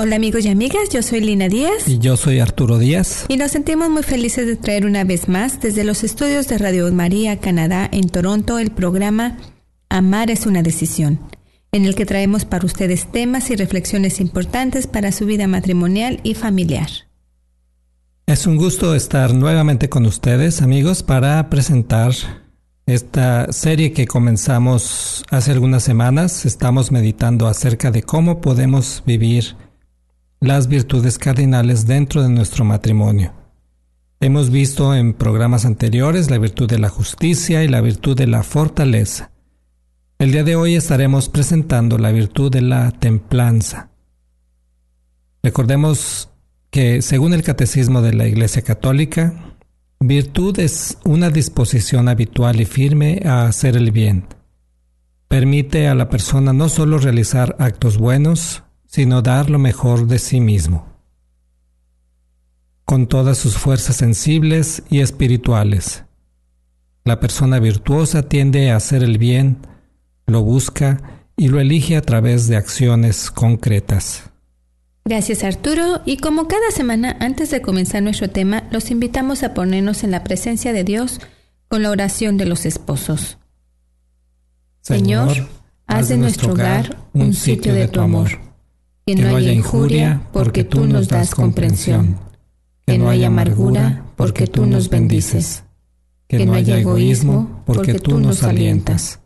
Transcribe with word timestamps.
Hola 0.00 0.14
amigos 0.14 0.44
y 0.44 0.48
amigas, 0.48 0.90
yo 0.92 1.02
soy 1.02 1.20
Lina 1.20 1.48
Díaz 1.48 1.88
Y 1.88 1.98
yo 1.98 2.16
soy 2.16 2.38
Arturo 2.38 2.78
Díaz. 2.78 3.24
y 3.26 3.36
nos 3.36 3.50
sentimos 3.50 3.90
muy 3.90 4.04
felices 4.04 4.46
de 4.46 4.54
traer 4.54 4.86
una 4.86 5.02
vez 5.02 5.28
más 5.28 5.60
desde 5.60 5.82
los 5.82 6.04
estudios 6.04 6.46
de 6.46 6.56
Radio 6.56 6.90
María 6.92 7.40
Canadá 7.40 7.88
en 7.90 8.08
Toronto 8.08 8.60
el 8.60 8.70
programa 8.70 9.38
Amar 9.88 10.30
es 10.30 10.46
una 10.46 10.62
decisión, 10.62 11.18
en 11.72 11.84
el 11.84 11.96
que 11.96 12.06
traemos 12.06 12.44
para 12.44 12.64
ustedes 12.64 13.10
temas 13.10 13.50
y 13.50 13.56
reflexiones 13.56 14.20
importantes 14.20 14.86
para 14.86 15.10
su 15.10 15.26
vida 15.26 15.48
matrimonial 15.48 16.20
y 16.22 16.34
familiar. 16.34 16.88
Es 18.26 18.46
un 18.46 18.56
gusto 18.56 18.94
estar 18.94 19.34
nuevamente 19.34 19.88
con 19.88 20.06
ustedes, 20.06 20.62
amigos, 20.62 21.02
para 21.02 21.50
presentar 21.50 22.12
esta 22.86 23.50
serie 23.50 23.92
que 23.92 24.06
comenzamos 24.06 25.24
hace 25.30 25.50
algunas 25.52 25.82
semanas. 25.82 26.44
Estamos 26.44 26.92
meditando 26.92 27.48
acerca 27.48 27.90
de 27.90 28.02
cómo 28.02 28.40
podemos 28.42 29.02
vivir 29.06 29.56
las 30.40 30.68
virtudes 30.68 31.18
cardinales 31.18 31.86
dentro 31.86 32.22
de 32.22 32.28
nuestro 32.28 32.64
matrimonio. 32.64 33.32
Hemos 34.20 34.50
visto 34.50 34.94
en 34.94 35.14
programas 35.14 35.64
anteriores 35.64 36.30
la 36.30 36.38
virtud 36.38 36.68
de 36.68 36.78
la 36.78 36.88
justicia 36.88 37.64
y 37.64 37.68
la 37.68 37.80
virtud 37.80 38.16
de 38.16 38.26
la 38.26 38.42
fortaleza. 38.42 39.32
El 40.18 40.32
día 40.32 40.44
de 40.44 40.56
hoy 40.56 40.74
estaremos 40.74 41.28
presentando 41.28 41.98
la 41.98 42.10
virtud 42.12 42.50
de 42.50 42.60
la 42.60 42.90
templanza. 42.90 43.90
Recordemos 45.42 46.30
que 46.70 47.02
según 47.02 47.34
el 47.34 47.42
Catecismo 47.42 48.02
de 48.02 48.14
la 48.14 48.26
Iglesia 48.26 48.62
Católica, 48.62 49.56
virtud 50.00 50.58
es 50.58 50.98
una 51.04 51.30
disposición 51.30 52.08
habitual 52.08 52.60
y 52.60 52.64
firme 52.64 53.22
a 53.24 53.46
hacer 53.46 53.76
el 53.76 53.90
bien. 53.90 54.26
Permite 55.28 55.88
a 55.88 55.94
la 55.94 56.08
persona 56.08 56.52
no 56.52 56.68
solo 56.68 56.98
realizar 56.98 57.56
actos 57.58 57.98
buenos, 57.98 58.62
sino 58.88 59.20
dar 59.22 59.50
lo 59.50 59.58
mejor 59.58 60.06
de 60.06 60.18
sí 60.18 60.40
mismo, 60.40 60.86
con 62.84 63.06
todas 63.06 63.38
sus 63.38 63.56
fuerzas 63.56 63.96
sensibles 63.96 64.82
y 64.88 65.00
espirituales. 65.00 66.04
La 67.04 67.20
persona 67.20 67.60
virtuosa 67.60 68.22
tiende 68.22 68.70
a 68.70 68.76
hacer 68.76 69.04
el 69.04 69.18
bien, 69.18 69.58
lo 70.26 70.42
busca 70.42 71.22
y 71.36 71.48
lo 71.48 71.60
elige 71.60 71.96
a 71.96 72.02
través 72.02 72.48
de 72.48 72.56
acciones 72.56 73.30
concretas. 73.30 74.24
Gracias 75.04 75.44
Arturo 75.44 76.00
y 76.04 76.16
como 76.16 76.48
cada 76.48 76.70
semana 76.70 77.16
antes 77.20 77.50
de 77.50 77.62
comenzar 77.62 78.02
nuestro 78.02 78.28
tema 78.28 78.64
los 78.70 78.90
invitamos 78.90 79.42
a 79.42 79.54
ponernos 79.54 80.02
en 80.02 80.10
la 80.10 80.24
presencia 80.24 80.72
de 80.72 80.84
Dios 80.84 81.20
con 81.68 81.82
la 81.82 81.90
oración 81.90 82.38
de 82.38 82.46
los 82.46 82.64
esposos. 82.64 83.38
Señor, 84.80 85.46
haz 85.86 86.08
de 86.08 86.16
nuestro 86.16 86.52
hogar 86.52 86.96
un 87.12 87.34
sitio 87.34 87.74
de 87.74 87.88
tu 87.88 88.00
amor. 88.00 88.47
Que 89.16 89.22
no 89.22 89.36
haya 89.36 89.52
injuria 89.54 90.20
porque 90.34 90.64
tú 90.64 90.84
nos 90.84 91.08
das 91.08 91.34
comprensión. 91.34 92.18
Que 92.86 92.98
no 92.98 93.08
haya 93.08 93.28
amargura 93.28 94.04
porque 94.16 94.46
tú 94.46 94.66
nos 94.66 94.90
bendices. 94.90 95.64
Que 96.26 96.44
no 96.44 96.52
haya 96.52 96.78
egoísmo 96.78 97.62
porque 97.64 97.94
tú 97.94 98.18
nos 98.20 98.42
alientas. 98.42 99.20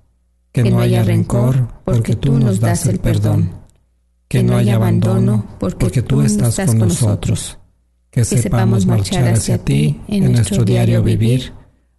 Que 0.53 0.71
no 0.71 0.79
haya 0.79 1.03
rencor 1.03 1.67
porque 1.85 2.15
tú 2.15 2.39
nos 2.39 2.61
das 2.61 2.87
el 2.87 3.01
perdón. 3.01 3.51
Que 4.29 4.45
no 4.45 4.57
haya 4.57 4.77
abandono 4.77 5.47
porque 5.59 6.01
tú 6.01 6.23
estás 6.23 6.65
con 6.65 6.79
nosotros. 6.79 7.59
Que 8.13 8.25
sepamos 8.25 8.87
marchar 8.87 9.35
hacia 9.35 9.59
ti 9.59 10.01
en 10.07 10.31
nuestro 10.31 10.65
diario 10.65 11.03
vivir. 11.03 11.55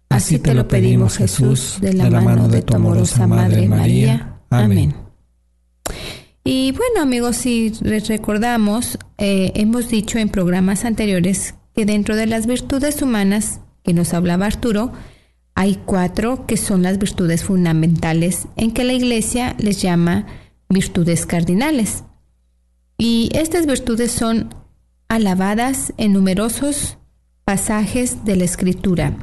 Así 0.08 0.38
te 0.38 0.54
lo 0.54 0.66
pedimos 0.66 1.18
Jesús, 1.18 1.76
de 1.82 1.92
la 1.92 2.08
mano 2.22 2.48
de 2.48 2.62
tu 2.62 2.76
amorosa 2.76 3.26
Madre 3.26 3.68
María. 3.68 4.38
Amén. 4.48 5.03
Y 6.46 6.72
bueno 6.72 7.00
amigos, 7.00 7.36
si 7.36 7.72
les 7.80 8.06
recordamos, 8.08 8.98
eh, 9.16 9.52
hemos 9.54 9.88
dicho 9.88 10.18
en 10.18 10.28
programas 10.28 10.84
anteriores 10.84 11.54
que 11.74 11.86
dentro 11.86 12.16
de 12.16 12.26
las 12.26 12.46
virtudes 12.46 13.00
humanas 13.00 13.60
que 13.82 13.94
nos 13.94 14.12
hablaba 14.12 14.44
Arturo, 14.44 14.92
hay 15.54 15.76
cuatro 15.86 16.46
que 16.46 16.58
son 16.58 16.82
las 16.82 16.98
virtudes 16.98 17.44
fundamentales 17.44 18.46
en 18.56 18.72
que 18.72 18.84
la 18.84 18.92
iglesia 18.92 19.56
les 19.58 19.80
llama 19.80 20.26
virtudes 20.68 21.24
cardinales. 21.24 22.04
Y 22.98 23.30
estas 23.32 23.64
virtudes 23.64 24.12
son 24.12 24.54
alabadas 25.08 25.94
en 25.96 26.12
numerosos 26.12 26.98
pasajes 27.46 28.26
de 28.26 28.36
la 28.36 28.44
escritura, 28.44 29.16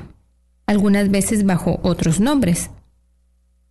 algunas 0.65 1.11
veces 1.11 1.45
bajo 1.45 1.79
otros 1.83 2.19
nombres. 2.19 2.71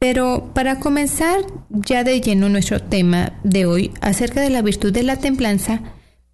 Pero 0.00 0.50
para 0.55 0.81
comenzar 0.81 1.43
ya 1.69 2.05
de 2.05 2.22
lleno 2.22 2.49
nuestro 2.49 2.81
tema 2.81 3.38
de 3.44 3.66
hoy 3.66 3.91
acerca 4.00 4.41
de 4.41 4.49
la 4.49 4.62
virtud 4.62 4.94
de 4.94 5.03
la 5.03 5.16
templanza, 5.16 5.83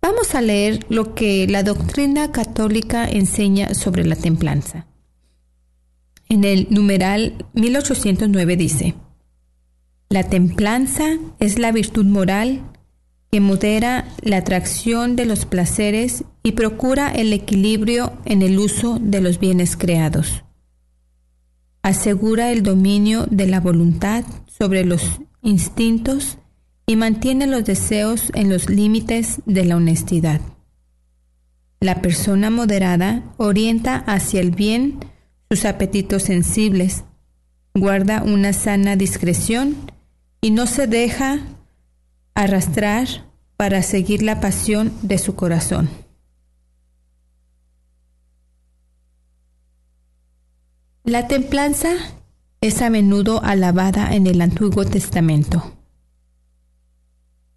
vamos 0.00 0.36
a 0.36 0.40
leer 0.40 0.86
lo 0.88 1.16
que 1.16 1.48
la 1.48 1.64
doctrina 1.64 2.30
católica 2.30 3.08
enseña 3.08 3.74
sobre 3.74 4.04
la 4.04 4.14
templanza. 4.14 4.86
En 6.28 6.44
el 6.44 6.68
numeral 6.70 7.44
1809 7.54 8.56
dice, 8.56 8.94
La 10.10 10.22
templanza 10.22 11.18
es 11.40 11.58
la 11.58 11.72
virtud 11.72 12.04
moral 12.04 12.62
que 13.32 13.40
modera 13.40 14.06
la 14.22 14.36
atracción 14.36 15.16
de 15.16 15.26
los 15.26 15.44
placeres 15.44 16.22
y 16.44 16.52
procura 16.52 17.10
el 17.10 17.32
equilibrio 17.32 18.12
en 18.26 18.42
el 18.42 18.60
uso 18.60 19.00
de 19.00 19.20
los 19.20 19.40
bienes 19.40 19.76
creados. 19.76 20.45
Asegura 21.86 22.50
el 22.50 22.64
dominio 22.64 23.28
de 23.30 23.46
la 23.46 23.60
voluntad 23.60 24.24
sobre 24.48 24.84
los 24.84 25.20
instintos 25.40 26.36
y 26.84 26.96
mantiene 26.96 27.46
los 27.46 27.64
deseos 27.64 28.32
en 28.34 28.48
los 28.48 28.68
límites 28.68 29.40
de 29.46 29.64
la 29.64 29.76
honestidad. 29.76 30.40
La 31.78 32.02
persona 32.02 32.50
moderada 32.50 33.22
orienta 33.36 33.98
hacia 33.98 34.40
el 34.40 34.50
bien 34.50 34.98
sus 35.48 35.64
apetitos 35.64 36.24
sensibles, 36.24 37.04
guarda 37.72 38.24
una 38.24 38.52
sana 38.52 38.96
discreción 38.96 39.76
y 40.40 40.50
no 40.50 40.66
se 40.66 40.88
deja 40.88 41.38
arrastrar 42.34 43.06
para 43.56 43.82
seguir 43.82 44.24
la 44.24 44.40
pasión 44.40 44.92
de 45.02 45.18
su 45.18 45.36
corazón. 45.36 45.88
La 51.06 51.28
templanza 51.28 51.94
es 52.60 52.82
a 52.82 52.90
menudo 52.90 53.40
alabada 53.44 54.12
en 54.12 54.26
el 54.26 54.40
Antiguo 54.40 54.84
Testamento, 54.84 55.72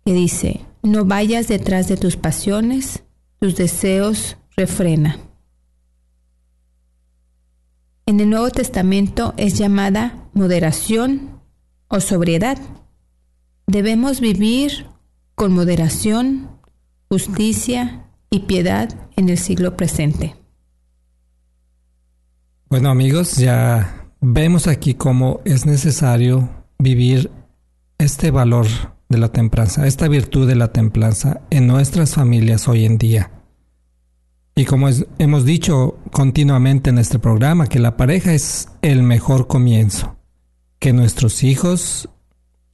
que 0.05 0.13
dice, 0.13 0.61
no 0.83 1.03
vayas 1.03 1.47
detrás 1.47 1.87
de 1.87 1.97
tus 1.97 2.15
pasiones, 2.15 3.03
tus 3.39 3.55
deseos 3.55 4.37
refrena. 4.55 5.17
En 8.05 8.19
el 8.19 8.29
Nuevo 8.29 8.51
Testamento 8.51 9.33
es 9.35 9.57
llamada 9.57 10.29
moderación 10.33 11.41
o 11.87 12.01
sobriedad. 12.01 12.59
Debemos 13.65 14.21
vivir 14.21 14.85
con 15.33 15.53
moderación, 15.53 16.51
justicia 17.09 18.05
y 18.29 18.41
piedad 18.41 19.09
en 19.15 19.27
el 19.29 19.39
siglo 19.39 19.75
presente. 19.75 20.38
Bueno 22.69 22.91
amigos, 22.91 23.37
ya 23.37 24.11
vemos 24.21 24.67
aquí 24.67 24.93
cómo 24.93 25.41
es 25.43 25.65
necesario 25.65 26.47
vivir 26.77 27.31
este 27.97 28.29
valor 28.29 28.67
de 29.09 29.17
la 29.17 29.29
templanza, 29.29 29.87
esta 29.87 30.07
virtud 30.07 30.47
de 30.47 30.55
la 30.55 30.71
templanza 30.71 31.41
en 31.49 31.65
nuestras 31.65 32.13
familias 32.13 32.67
hoy 32.67 32.85
en 32.85 32.99
día. 32.99 33.31
Y 34.53 34.65
como 34.65 34.87
hemos 35.17 35.45
dicho 35.45 35.97
continuamente 36.11 36.91
en 36.91 36.99
este 36.99 37.17
programa, 37.17 37.65
que 37.65 37.79
la 37.79 37.97
pareja 37.97 38.33
es 38.35 38.69
el 38.83 39.01
mejor 39.01 39.47
comienzo, 39.47 40.17
que 40.77 40.93
nuestros 40.93 41.41
hijos 41.41 42.07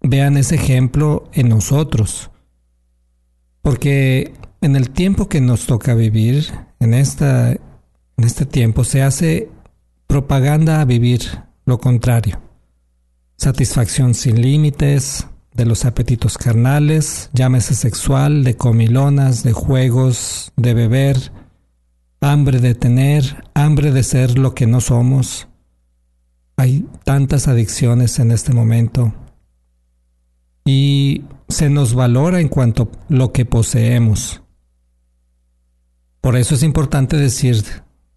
vean 0.01 0.35
ese 0.35 0.55
ejemplo 0.55 1.29
en 1.31 1.47
nosotros, 1.47 2.31
porque 3.61 4.33
en 4.59 4.75
el 4.75 4.89
tiempo 4.89 5.29
que 5.29 5.39
nos 5.39 5.67
toca 5.67 5.95
vivir, 5.95 6.51
en, 6.81 6.93
esta, 6.93 7.51
en 7.53 8.23
este 8.25 8.45
tiempo, 8.45 8.83
se 8.83 9.01
hace 9.01 9.54
propaganda 10.07 10.81
a 10.81 10.85
vivir 10.85 11.21
lo 11.65 11.79
contrario. 11.79 12.41
Satisfacción 13.37 14.13
sin 14.13 14.41
límites 14.41 15.27
de 15.53 15.65
los 15.65 15.85
apetitos 15.85 16.37
carnales, 16.37 17.29
llámese 17.33 17.75
sexual, 17.75 18.43
de 18.43 18.55
comilonas, 18.55 19.43
de 19.43 19.53
juegos, 19.53 20.51
de 20.55 20.73
beber, 20.73 21.31
hambre 22.21 22.59
de 22.59 22.75
tener, 22.75 23.43
hambre 23.53 23.91
de 23.91 24.03
ser 24.03 24.37
lo 24.37 24.53
que 24.53 24.67
no 24.67 24.81
somos. 24.81 25.47
Hay 26.57 26.85
tantas 27.03 27.47
adicciones 27.47 28.19
en 28.19 28.31
este 28.31 28.53
momento 28.53 29.13
y 30.65 31.23
se 31.47 31.69
nos 31.69 31.93
valora 31.93 32.39
en 32.39 32.47
cuanto 32.47 32.83
a 32.83 33.13
lo 33.13 33.31
que 33.31 33.45
poseemos. 33.45 34.41
Por 36.21 36.35
eso 36.35 36.55
es 36.55 36.63
importante 36.63 37.17
decir 37.17 37.63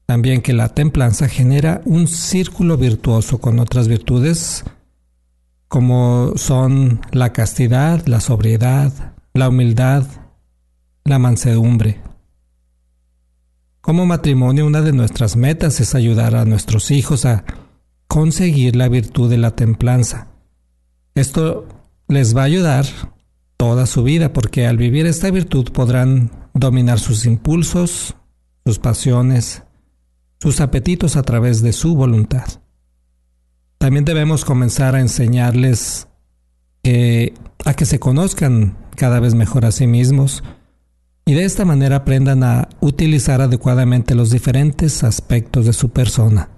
también 0.09 0.41
que 0.41 0.55
la 0.55 0.71
templanza 0.71 1.29
genera 1.29 1.83
un 1.85 2.09
círculo 2.09 2.79
virtuoso 2.79 3.43
con 3.43 3.59
otras 3.59 3.89
virtudes 3.89 4.65
como 5.69 6.33
son 6.37 7.03
la 7.13 7.35
castidad, 7.35 8.07
la 8.07 8.21
sobriedad, 8.21 8.91
la 9.35 9.51
humildad, 9.51 10.07
la 11.05 11.19
mansedumbre. 11.19 12.01
Como 13.83 14.07
matrimonio, 14.07 14.67
una 14.67 14.81
de 14.81 14.95
nuestras 14.95 15.37
metas 15.37 15.79
es 15.79 15.95
ayudar 15.95 16.37
a 16.37 16.47
nuestros 16.47 16.91
hijos 16.91 17.27
a 17.27 17.45
conseguir 18.07 18.77
la 18.77 18.89
virtud 18.89 19.29
de 19.29 19.37
la 19.37 19.57
templanza. 19.57 20.29
Esto 21.15 21.69
les 22.09 22.35
va 22.35 22.41
a 22.41 22.47
ayudar 22.47 22.87
toda 23.59 23.85
su 23.85 24.05
vida 24.05 24.33
porque 24.33 24.67
al 24.67 24.79
vivir 24.79 25.05
esta 25.05 25.31
virtud 25.31 25.71
podrán 25.71 26.31
dominar 26.55 26.99
sus 26.99 27.27
impulsos, 27.27 28.15
sus 28.65 28.79
pasiones, 28.79 29.65
sus 30.41 30.61
apetitos 30.61 31.17
a 31.17 31.23
través 31.23 31.63
de 31.63 31.73
su 31.73 31.95
voluntad. 31.95 32.47
También 33.79 34.05
debemos 34.05 34.45
comenzar 34.45 34.95
a 34.95 35.01
enseñarles 35.01 36.09
a 37.65 37.75
que 37.75 37.85
se 37.85 37.99
conozcan 37.99 38.77
cada 38.97 39.21
vez 39.21 39.35
mejor 39.35 39.67
a 39.67 39.73
sí 39.73 39.87
mismos, 39.87 40.43
y 41.29 41.35
de 41.35 41.45
esta 41.45 41.67
manera 41.67 41.97
aprendan 41.97 42.43
a 42.43 42.71
utilizar 42.81 43.43
adecuadamente 43.43 44.15
los 44.15 44.31
diferentes 44.31 45.05
aspectos 45.05 45.67
de 45.67 45.75
su 45.75 45.91
persona. 45.91 46.49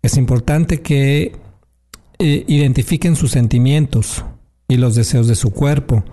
Es 0.00 0.16
importante 0.16 0.80
que 0.80 1.36
eh, 2.18 2.44
identifiquen 2.48 3.16
sus 3.16 3.32
sentimientos 3.32 4.24
y 4.66 4.78
los 4.78 4.94
deseos 4.94 5.26
de 5.26 5.34
su 5.34 5.50
cuerpo 5.50 6.04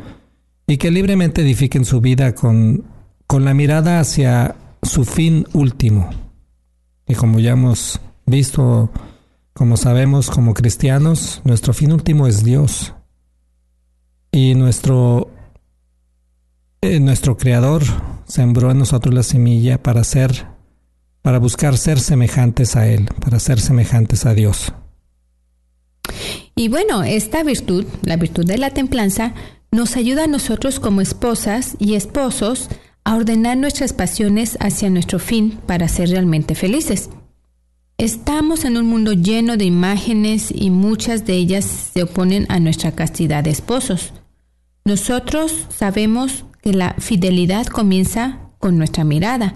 y 0.67 0.75
que 0.75 0.91
libremente 0.91 1.41
edifiquen 1.41 1.85
su 1.85 2.01
vida 2.01 2.35
con, 2.35 2.83
con 3.27 3.45
la 3.45 3.53
mirada 3.53 4.01
hacia 4.01 4.55
su 4.83 5.05
fin 5.05 5.47
último. 5.53 6.09
Y 7.07 7.15
como 7.15 7.39
ya 7.39 7.51
hemos 7.51 7.99
visto, 8.25 8.89
como 9.53 9.77
sabemos 9.77 10.29
como 10.29 10.53
cristianos, 10.53 11.41
nuestro 11.43 11.73
fin 11.73 11.91
último 11.91 12.27
es 12.27 12.43
Dios. 12.43 12.93
Y 14.31 14.55
nuestro 14.55 15.31
eh, 16.81 16.99
nuestro 16.99 17.37
Creador 17.37 17.83
sembró 18.27 18.69
en 18.69 18.77
nosotros 18.77 19.13
la 19.13 19.23
semilla 19.23 19.81
para 19.81 20.03
ser, 20.03 20.45
para 21.23 21.39
buscar 21.39 21.75
ser 21.75 21.99
semejantes 21.99 22.75
a 22.75 22.87
Él, 22.87 23.09
para 23.19 23.39
ser 23.39 23.59
semejantes 23.59 24.27
a 24.27 24.33
Dios. 24.35 24.73
Y 26.55 26.69
bueno, 26.69 27.03
esta 27.03 27.43
virtud, 27.43 27.85
la 28.03 28.15
virtud 28.15 28.45
de 28.45 28.59
la 28.59 28.69
templanza, 28.69 29.33
nos 29.71 29.95
ayuda 29.97 30.25
a 30.25 30.27
nosotros 30.27 30.79
como 30.79 31.01
esposas 31.01 31.75
y 31.79 31.95
esposos 31.95 32.69
a 33.07 33.15
ordenar 33.15 33.55
nuestras 33.55 33.93
pasiones 33.93 34.57
hacia 34.59 34.89
nuestro 34.89 35.17
fin 35.17 35.61
para 35.65 35.87
ser 35.87 36.09
realmente 36.09 36.55
felices. 36.55 37.09
Estamos 37.97 38.65
en 38.65 38.75
un 38.75 38.85
mundo 38.85 39.13
lleno 39.13 39.55
de 39.55 39.63
imágenes 39.63 40.51
y 40.53 40.71
muchas 40.71 41.25
de 41.25 41.35
ellas 41.35 41.63
se 41.93 42.03
oponen 42.03 42.45
a 42.49 42.59
nuestra 42.59 42.91
castidad 42.91 43.45
de 43.45 43.51
esposos. 43.51 44.11
Nosotros 44.83 45.67
sabemos 45.69 46.43
que 46.61 46.73
la 46.73 46.95
fidelidad 46.99 47.65
comienza 47.67 48.39
con 48.59 48.77
nuestra 48.77 49.05
mirada 49.05 49.55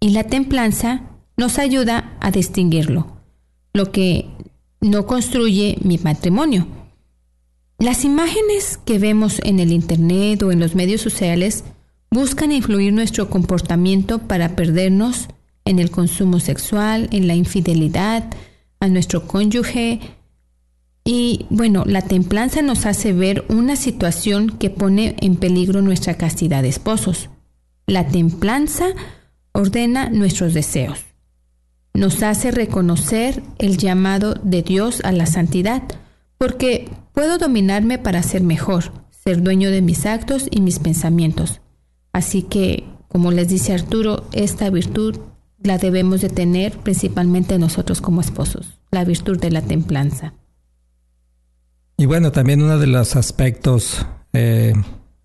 y 0.00 0.12
la 0.12 0.24
templanza 0.24 1.02
nos 1.36 1.58
ayuda 1.58 2.16
a 2.18 2.30
distinguirlo, 2.30 3.20
lo 3.74 3.92
que 3.92 4.30
no 4.80 5.04
construye 5.04 5.76
mi 5.82 5.98
matrimonio. 5.98 6.66
Las 7.78 8.06
imágenes 8.06 8.78
que 8.86 8.98
vemos 8.98 9.38
en 9.44 9.60
el 9.60 9.70
Internet 9.70 10.42
o 10.42 10.50
en 10.50 10.60
los 10.60 10.74
medios 10.74 11.02
sociales 11.02 11.62
buscan 12.10 12.52
influir 12.52 12.92
nuestro 12.92 13.30
comportamiento 13.30 14.18
para 14.18 14.56
perdernos 14.56 15.28
en 15.64 15.78
el 15.78 15.90
consumo 15.90 16.40
sexual, 16.40 17.08
en 17.12 17.28
la 17.28 17.34
infidelidad 17.34 18.24
a 18.80 18.88
nuestro 18.88 19.26
cónyuge, 19.26 20.00
y 21.04 21.46
bueno, 21.50 21.84
la 21.86 22.02
templanza 22.02 22.62
nos 22.62 22.86
hace 22.86 23.12
ver 23.12 23.44
una 23.48 23.76
situación 23.76 24.50
que 24.58 24.70
pone 24.70 25.16
en 25.20 25.36
peligro 25.36 25.82
nuestra 25.82 26.14
castidad 26.14 26.62
de 26.62 26.68
esposos. 26.68 27.30
La 27.86 28.06
templanza 28.08 28.88
ordena 29.52 30.10
nuestros 30.10 30.54
deseos. 30.54 31.00
Nos 31.94 32.22
hace 32.22 32.50
reconocer 32.50 33.42
el 33.58 33.78
llamado 33.78 34.34
de 34.34 34.62
Dios 34.62 35.00
a 35.02 35.12
la 35.12 35.26
santidad, 35.26 35.82
porque 36.38 36.88
puedo 37.12 37.38
dominarme 37.38 37.98
para 37.98 38.22
ser 38.22 38.42
mejor, 38.42 38.92
ser 39.10 39.42
dueño 39.42 39.70
de 39.70 39.82
mis 39.82 40.06
actos 40.06 40.46
y 40.50 40.60
mis 40.60 40.78
pensamientos. 40.78 41.60
Así 42.12 42.42
que, 42.42 42.84
como 43.08 43.30
les 43.30 43.48
dice 43.48 43.72
Arturo, 43.72 44.24
esta 44.32 44.70
virtud 44.70 45.18
la 45.62 45.78
debemos 45.78 46.20
de 46.20 46.28
tener 46.28 46.78
principalmente 46.78 47.58
nosotros 47.58 48.00
como 48.00 48.20
esposos, 48.20 48.78
la 48.90 49.04
virtud 49.04 49.38
de 49.38 49.50
la 49.50 49.62
templanza. 49.62 50.32
Y 51.96 52.06
bueno, 52.06 52.32
también 52.32 52.62
uno 52.62 52.78
de 52.78 52.86
los 52.86 53.14
aspectos 53.14 54.06
eh, 54.32 54.72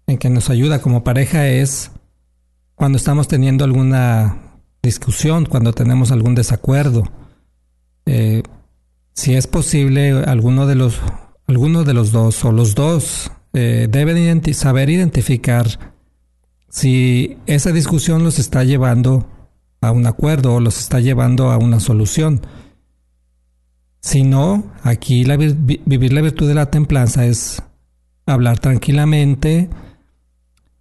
en 0.07 0.17
que 0.17 0.29
nos 0.29 0.49
ayuda 0.49 0.81
como 0.81 1.03
pareja 1.03 1.47
es 1.47 1.91
cuando 2.75 2.97
estamos 2.97 3.27
teniendo 3.27 3.63
alguna 3.63 4.59
discusión, 4.83 5.45
cuando 5.45 5.71
tenemos 5.71 6.11
algún 6.11 6.35
desacuerdo. 6.35 7.03
Eh, 8.05 8.43
si 9.13 9.35
es 9.35 9.47
posible, 9.47 10.11
alguno 10.11 10.67
de 10.67 10.75
los, 10.75 10.99
alguno 11.47 11.85
de 11.85 11.93
los 11.93 12.11
dos 12.11 12.43
o 12.43 12.51
los 12.51 12.75
dos 12.75 13.31
eh, 13.53 13.87
deben 13.89 14.43
saber 14.53 14.89
identificar 14.89 15.94
si 16.75 17.37
esa 17.45 17.71
discusión 17.71 18.25
los 18.25 18.37
está 18.37 18.65
llevando 18.65 19.25
a 19.79 19.91
un 19.91 20.05
acuerdo 20.07 20.55
o 20.55 20.59
los 20.59 20.77
está 20.77 20.99
llevando 20.99 21.49
a 21.49 21.57
una 21.57 21.79
solución. 21.79 22.41
Si 24.01 24.23
no, 24.23 24.73
aquí 24.83 25.23
la, 25.23 25.37
vivir 25.37 26.11
la 26.11 26.19
virtud 26.19 26.49
de 26.49 26.53
la 26.53 26.69
templanza 26.69 27.25
es 27.25 27.63
hablar 28.25 28.59
tranquilamente, 28.59 29.69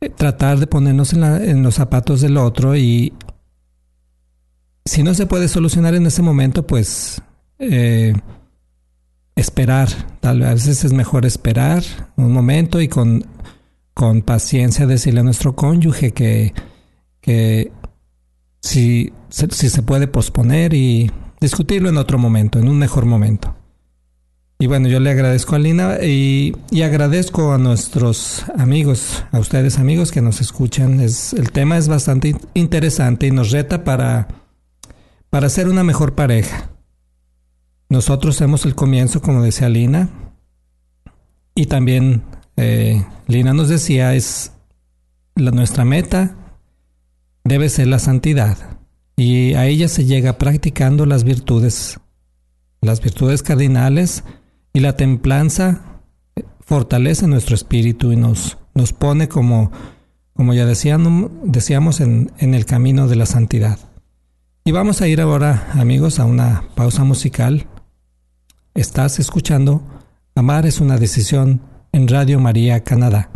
eh, 0.01 0.11
tratar 0.11 0.59
de 0.59 0.67
ponernos 0.67 1.13
en, 1.13 1.63
los 1.63 1.77
zapatos 1.77 2.21
del 2.21 2.39
otro 2.39 2.75
y 2.75 3.13
si 4.85 5.05
no 5.05 5.15
se 5.15 5.27
puede 5.27 5.47
solucionar 5.47 5.95
en 5.95 6.07
ese 6.07 6.23
momento, 6.23 6.67
pues 6.67 7.23
eh, 7.61 8.15
esperar. 9.37 9.91
Tal 10.19 10.41
vez 10.41 10.67
es 10.67 10.93
mejor 10.93 11.25
esperar 11.25 11.85
un 12.17 12.33
momento 12.33 12.81
y 12.81 12.89
con, 12.89 13.25
con 13.95 14.23
paciencia 14.23 14.87
decirle 14.87 15.21
a 15.21 15.25
nuestro 15.25 15.55
cónyuge 15.55 16.13
que, 16.13 16.53
que 17.21 17.73
si, 18.61 19.13
si 19.31 19.71
se 19.71 19.83
puede 19.83 20.09
posponer 20.09 20.75
y 20.75 21.11
discutirlo 21.41 21.89
en 21.89 21.97
otro 21.97 22.19
momento, 22.19 22.59
en 22.59 22.69
un 22.69 22.79
mejor 22.79 23.07
momento. 23.07 23.55
Y 24.59 24.67
bueno, 24.67 24.89
yo 24.89 25.01
le 25.01 25.11
agradezco 25.11 25.57
a 25.57 25.59
Lina 25.59 25.99
y, 26.03 26.55
agradezco 26.83 27.53
a 27.53 27.59
nuestros 27.59 28.45
amigos, 28.57 29.25
a 29.33 29.39
ustedes 29.39 29.79
amigos 29.79 30.11
que 30.11 30.23
nos 30.23 30.41
escuchan. 30.41 31.01
Es, 31.01 31.33
el 31.33 31.51
tema 31.51 31.77
es 31.77 31.89
bastante 31.89 32.37
interesante 32.55 33.27
y 33.27 33.31
nos 33.31 33.51
reta 33.51 33.85
para, 33.85 34.29
para 35.29 35.49
ser 35.49 35.69
una 35.69 35.85
mejor 35.85 36.15
pareja. 36.15 36.71
Nosotros 37.89 38.41
hemos 38.41 38.65
el 38.65 38.75
comienzo, 38.75 39.21
como 39.21 39.43
decía 39.43 39.69
Lina, 39.69 40.09
y 41.55 41.67
también 41.67 42.23
eh, 42.57 43.05
Lina 43.27 43.53
nos 43.53 43.69
decía, 43.69 44.15
es 44.15 44.53
la, 45.35 45.51
nuestra 45.51 45.85
meta 45.85 46.37
debe 47.45 47.69
ser 47.69 47.89
la 47.89 47.99
santidad 47.99 48.57
y 49.17 49.55
a 49.55 49.67
ella 49.67 49.89
se 49.89 50.05
llega 50.05 50.39
practicando 50.39 51.07
las 51.07 51.25
virtudes 51.25 52.01
las 52.81 53.01
virtudes 53.01 53.43
cardinales 53.43 54.25
y 54.73 54.81
la 54.81 54.97
templanza 54.97 56.01
fortalece 56.61 57.27
nuestro 57.27 57.55
espíritu 57.55 58.13
y 58.13 58.17
nos, 58.17 58.59
nos 58.75 58.93
pone 58.93 59.29
como, 59.29 59.73
como 60.35 60.53
ya 60.53 60.67
decíamos, 60.67 61.31
decíamos 61.45 62.01
en, 62.01 62.31
en 62.39 62.55
el 62.55 62.67
camino 62.67 63.09
de 63.09 63.17
la 63.17 63.27
santidad. 63.27 63.79
Y 64.65 64.73
vamos 64.73 65.01
a 65.01 65.09
ir 65.09 65.21
ahora, 65.21 65.71
amigos, 65.75 66.19
a 66.19 66.25
una 66.25 66.65
pausa 66.75 67.05
musical. 67.05 67.67
Estás 68.75 69.19
escuchando 69.19 69.83
Amar 70.37 70.67
es 70.67 70.81
una 70.81 70.99
decisión 70.99 71.61
en 71.95 72.09
Radio 72.09 72.41
María 72.41 72.83
Canadá. 72.83 73.31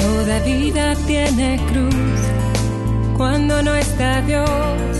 Toda 0.00 0.38
vida 0.44 0.94
tiene 1.08 1.60
cruz 1.68 2.20
cuando 3.16 3.60
no 3.64 3.74
está 3.74 4.22
Dios. 4.22 4.95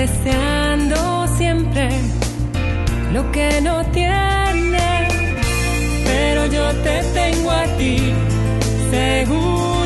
Deseando 0.00 1.26
siempre 1.36 1.90
lo 3.12 3.30
que 3.32 3.60
no 3.60 3.84
tiene. 3.92 5.08
Pero 6.04 6.46
yo 6.46 6.72
te 6.84 7.02
tengo 7.12 7.50
a 7.50 7.64
ti, 7.76 7.98
seguro 8.90 9.79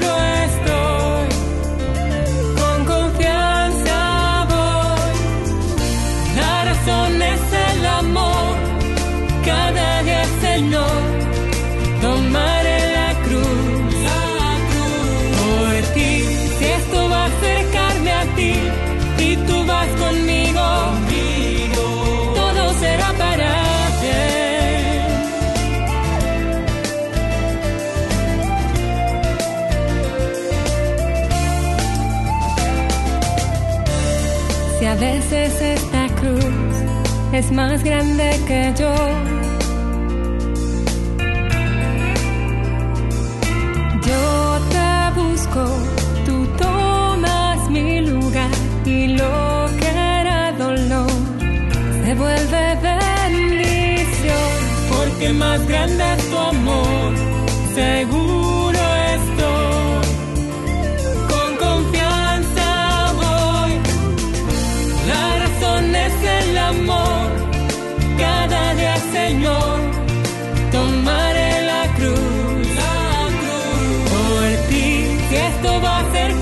veces 35.30 35.60
esta 35.60 36.06
cruz 36.16 36.44
es 37.32 37.50
más 37.50 37.82
grande 37.82 38.30
que 38.46 38.72
yo. 38.78 38.94
Yo 44.08 44.58
te 44.74 45.20
busco, 45.20 45.64
tú 46.26 46.46
tomas 46.58 47.70
mi 47.70 48.00
lugar 48.00 48.50
y 48.84 49.08
lo 49.08 49.66
que 49.78 49.88
era 49.88 50.52
dolor 50.52 51.10
se 52.04 52.14
vuelve 52.14 52.78
bendición. 52.90 54.50
Porque 54.94 55.32
más 55.32 55.66
grande 55.66 56.04
es 56.16 56.30
tu 56.30 56.36
amor, 56.36 57.12
seguro 57.74 58.23
esto 75.64 75.80
va 75.80 75.96
a 75.96 76.00
acercarme 76.00 76.33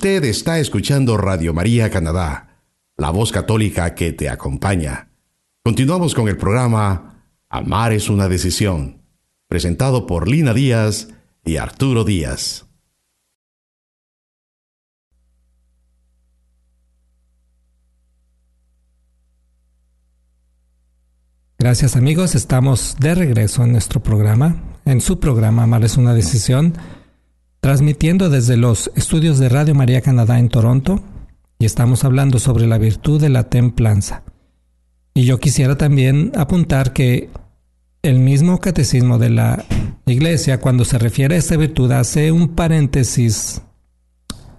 Usted 0.00 0.24
está 0.24 0.58
escuchando 0.58 1.18
Radio 1.18 1.52
María 1.52 1.90
Canadá, 1.90 2.62
la 2.96 3.10
voz 3.10 3.32
católica 3.32 3.94
que 3.94 4.14
te 4.14 4.30
acompaña. 4.30 5.10
Continuamos 5.62 6.14
con 6.14 6.26
el 6.26 6.38
programa 6.38 7.26
Amar 7.50 7.92
es 7.92 8.08
una 8.08 8.26
decisión, 8.26 9.02
presentado 9.46 10.06
por 10.06 10.26
Lina 10.26 10.54
Díaz 10.54 11.08
y 11.44 11.58
Arturo 11.58 12.04
Díaz. 12.04 12.64
Gracias 21.58 21.94
amigos, 21.94 22.34
estamos 22.34 22.96
de 23.00 23.14
regreso 23.14 23.64
en 23.64 23.72
nuestro 23.72 24.02
programa, 24.02 24.62
en 24.86 25.02
su 25.02 25.20
programa 25.20 25.64
Amar 25.64 25.84
es 25.84 25.98
una 25.98 26.14
decisión, 26.14 26.72
transmitiendo 27.60 28.30
desde 28.30 28.56
los 28.56 28.90
estudios 28.96 29.38
de 29.38 29.48
Radio 29.48 29.74
María 29.74 30.00
Canadá 30.00 30.38
en 30.38 30.48
Toronto 30.48 31.02
y 31.58 31.66
estamos 31.66 32.04
hablando 32.04 32.38
sobre 32.38 32.66
la 32.66 32.78
virtud 32.78 33.20
de 33.20 33.28
la 33.28 33.44
templanza. 33.44 34.22
Y 35.12 35.24
yo 35.24 35.38
quisiera 35.38 35.76
también 35.76 36.32
apuntar 36.36 36.92
que 36.92 37.28
el 38.02 38.18
mismo 38.18 38.60
catecismo 38.60 39.18
de 39.18 39.30
la 39.30 39.64
Iglesia, 40.06 40.60
cuando 40.60 40.84
se 40.86 40.98
refiere 40.98 41.34
a 41.34 41.38
esta 41.38 41.56
virtud, 41.56 41.92
hace 41.92 42.32
un 42.32 42.48
paréntesis 42.48 43.60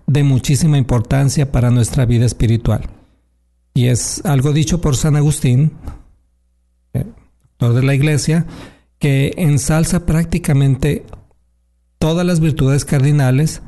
de 0.05 0.23
muchísima 0.23 0.77
importancia 0.77 1.51
para 1.51 1.71
nuestra 1.71 2.05
vida 2.05 2.25
espiritual. 2.25 2.81
Y 3.73 3.87
es 3.87 4.23
algo 4.25 4.53
dicho 4.53 4.79
por 4.79 4.95
San 4.95 5.15
Agustín, 5.15 5.71
doctor 6.93 7.73
de 7.73 7.83
la 7.83 7.95
Iglesia, 7.95 8.45
que 8.99 9.33
ensalza 9.37 10.05
prácticamente 10.05 11.05
todas 12.01 12.25
las 12.25 12.39
virtudes 12.39 12.83
cardinales, 12.83 13.61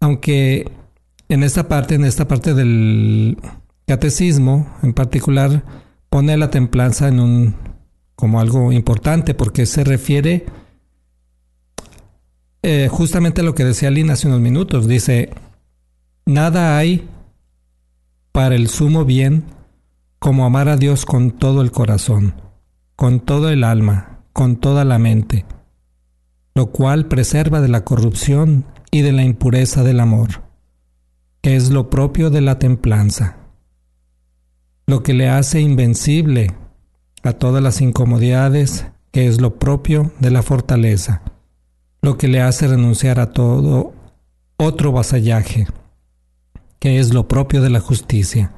aunque 0.00 0.68
en 1.28 1.44
esta 1.44 1.68
parte, 1.68 1.94
en 1.94 2.04
esta 2.04 2.26
parte 2.26 2.54
del 2.54 3.38
catecismo 3.86 4.66
en 4.82 4.92
particular, 4.92 5.62
pone 6.10 6.36
la 6.36 6.50
templanza 6.50 7.06
en 7.06 7.20
un 7.20 7.54
como 8.16 8.40
algo 8.40 8.72
importante 8.72 9.32
porque 9.34 9.64
se 9.64 9.84
refiere 9.84 10.46
eh, 12.62 12.88
justamente 12.90 13.42
a 13.42 13.44
lo 13.44 13.54
que 13.54 13.64
decía 13.64 13.92
Lina 13.92 14.14
hace 14.14 14.26
unos 14.26 14.40
minutos. 14.40 14.88
Dice, 14.88 15.30
nada 16.24 16.76
hay 16.76 17.08
para 18.32 18.56
el 18.56 18.66
sumo 18.66 19.04
bien 19.04 19.44
como 20.18 20.46
amar 20.46 20.68
a 20.68 20.76
Dios 20.76 21.06
con 21.06 21.30
todo 21.30 21.62
el 21.62 21.70
corazón, 21.70 22.34
con 22.96 23.20
todo 23.20 23.50
el 23.50 23.62
alma, 23.62 24.22
con 24.32 24.56
toda 24.56 24.84
la 24.84 24.98
mente, 24.98 25.46
lo 26.56 26.72
cual 26.72 27.04
preserva 27.04 27.60
de 27.60 27.68
la 27.68 27.84
corrupción 27.84 28.64
y 28.90 29.02
de 29.02 29.12
la 29.12 29.24
impureza 29.24 29.84
del 29.84 30.00
amor, 30.00 30.42
que 31.42 31.54
es 31.54 31.68
lo 31.68 31.90
propio 31.90 32.30
de 32.30 32.40
la 32.40 32.58
templanza, 32.58 33.36
lo 34.86 35.02
que 35.02 35.12
le 35.12 35.28
hace 35.28 35.60
invencible 35.60 36.54
a 37.24 37.34
todas 37.34 37.62
las 37.62 37.82
incomodidades, 37.82 38.86
que 39.12 39.26
es 39.26 39.38
lo 39.38 39.58
propio 39.58 40.12
de 40.18 40.30
la 40.30 40.42
fortaleza, 40.42 41.20
lo 42.00 42.16
que 42.16 42.26
le 42.26 42.40
hace 42.40 42.66
renunciar 42.66 43.20
a 43.20 43.34
todo 43.34 43.92
otro 44.56 44.92
vasallaje, 44.92 45.66
que 46.78 47.00
es 47.00 47.12
lo 47.12 47.28
propio 47.28 47.60
de 47.60 47.68
la 47.68 47.80
justicia, 47.80 48.54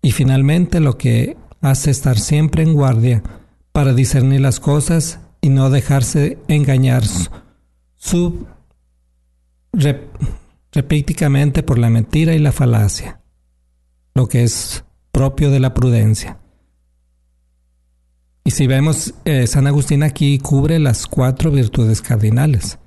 y 0.00 0.12
finalmente 0.12 0.80
lo 0.80 0.96
que 0.96 1.36
hace 1.60 1.90
estar 1.90 2.18
siempre 2.18 2.62
en 2.62 2.72
guardia 2.72 3.22
para 3.70 3.92
discernir 3.92 4.40
las 4.40 4.60
cosas 4.60 5.20
y 5.42 5.50
no 5.50 5.68
dejarse 5.68 6.38
engañar 6.48 7.04
sub 7.96 8.46
rep- 9.72 10.08
repíticamente 10.72 11.62
por 11.62 11.78
la 11.78 11.90
mentira 11.90 12.34
y 12.34 12.38
la 12.38 12.52
falacia, 12.52 13.20
lo 14.14 14.28
que 14.28 14.44
es 14.44 14.84
propio 15.10 15.50
de 15.50 15.60
la 15.60 15.74
prudencia. 15.74 16.38
Y 18.44 18.52
si 18.52 18.66
vemos, 18.66 19.14
eh, 19.24 19.46
San 19.46 19.66
Agustín 19.66 20.02
aquí 20.02 20.38
cubre 20.38 20.78
las 20.78 21.06
cuatro 21.06 21.50
virtudes 21.50 22.00
cardinales. 22.00 22.78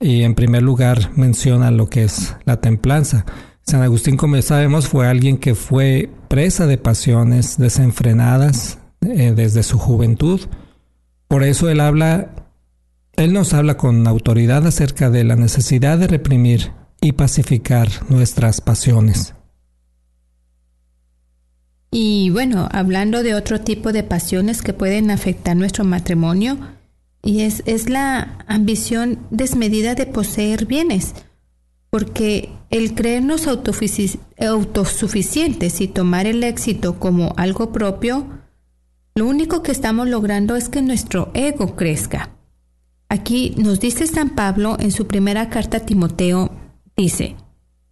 Y 0.00 0.22
en 0.22 0.34
primer 0.34 0.62
lugar 0.62 1.12
menciona 1.16 1.70
lo 1.70 1.88
que 1.88 2.04
es 2.04 2.34
la 2.44 2.60
templanza. 2.60 3.24
San 3.62 3.82
Agustín, 3.82 4.16
como 4.16 4.40
sabemos, 4.42 4.88
fue 4.88 5.06
alguien 5.06 5.36
que 5.38 5.54
fue 5.54 6.10
presa 6.28 6.66
de 6.66 6.78
pasiones 6.78 7.58
desenfrenadas 7.58 8.78
eh, 9.02 9.32
desde 9.36 9.62
su 9.62 9.78
juventud. 9.78 10.40
Por 11.28 11.42
eso 11.42 11.68
él 11.68 11.80
habla, 11.80 12.30
él 13.16 13.32
nos 13.32 13.52
habla 13.54 13.76
con 13.76 14.06
autoridad 14.06 14.64
acerca 14.66 15.10
de 15.10 15.24
la 15.24 15.34
necesidad 15.36 15.98
de 15.98 16.06
reprimir 16.06 16.72
y 17.00 17.12
pacificar 17.12 17.88
nuestras 18.08 18.60
pasiones. 18.60 19.34
Y 21.90 22.30
bueno, 22.30 22.68
hablando 22.72 23.22
de 23.22 23.34
otro 23.34 23.60
tipo 23.60 23.92
de 23.92 24.02
pasiones 24.02 24.62
que 24.62 24.72
pueden 24.72 25.12
afectar 25.12 25.56
nuestro 25.56 25.84
matrimonio, 25.84 26.58
y 27.22 27.42
es, 27.42 27.62
es 27.66 27.88
la 27.88 28.38
ambición 28.46 29.20
desmedida 29.30 29.94
de 29.94 30.06
poseer 30.06 30.66
bienes, 30.66 31.14
porque 31.90 32.50
el 32.70 32.96
creernos 32.96 33.46
autosuficientes 33.46 35.80
y 35.80 35.86
tomar 35.86 36.26
el 36.26 36.42
éxito 36.42 36.98
como 36.98 37.32
algo 37.36 37.70
propio, 37.70 38.26
lo 39.14 39.26
único 39.26 39.62
que 39.62 39.72
estamos 39.72 40.08
logrando 40.08 40.56
es 40.56 40.68
que 40.68 40.82
nuestro 40.82 41.30
ego 41.34 41.76
crezca. 41.76 42.36
Aquí 43.08 43.54
nos 43.56 43.78
dice 43.78 44.06
San 44.06 44.30
Pablo 44.30 44.76
en 44.80 44.90
su 44.90 45.06
primera 45.06 45.50
carta 45.50 45.76
a 45.76 45.86
Timoteo, 45.86 46.50
dice, 46.96 47.36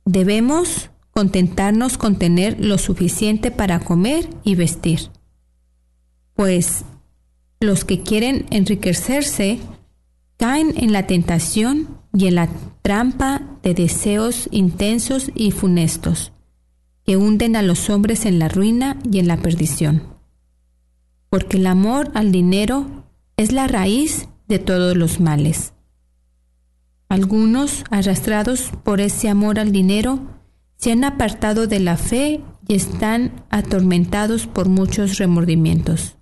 debemos 0.04 0.90
contentarnos 1.12 1.96
con 1.96 2.16
tener 2.16 2.58
lo 2.58 2.78
suficiente 2.78 3.50
para 3.50 3.78
comer 3.78 4.28
y 4.42 4.56
vestir. 4.56 5.10
Pues 6.34 6.84
los 7.60 7.84
que 7.84 8.02
quieren 8.02 8.46
enriquecerse 8.50 9.60
caen 10.38 10.74
en 10.76 10.92
la 10.92 11.06
tentación 11.06 11.88
y 12.12 12.26
en 12.26 12.34
la 12.34 12.48
trampa 12.82 13.42
de 13.62 13.74
deseos 13.74 14.48
intensos 14.50 15.30
y 15.36 15.52
funestos 15.52 16.32
que 17.04 17.16
hunden 17.16 17.56
a 17.56 17.62
los 17.62 17.90
hombres 17.90 18.26
en 18.26 18.38
la 18.38 18.48
ruina 18.48 18.98
y 19.10 19.18
en 19.18 19.28
la 19.28 19.36
perdición. 19.36 20.11
Porque 21.32 21.56
el 21.56 21.66
amor 21.66 22.10
al 22.12 22.30
dinero 22.30 23.06
es 23.38 23.52
la 23.52 23.66
raíz 23.66 24.28
de 24.48 24.58
todos 24.58 24.98
los 24.98 25.18
males. 25.18 25.72
Algunos, 27.08 27.84
arrastrados 27.88 28.70
por 28.84 29.00
ese 29.00 29.30
amor 29.30 29.58
al 29.58 29.72
dinero, 29.72 30.20
se 30.76 30.92
han 30.92 31.04
apartado 31.04 31.66
de 31.66 31.80
la 31.80 31.96
fe 31.96 32.42
y 32.68 32.74
están 32.74 33.46
atormentados 33.48 34.46
por 34.46 34.68
muchos 34.68 35.16
remordimientos. 35.16 36.18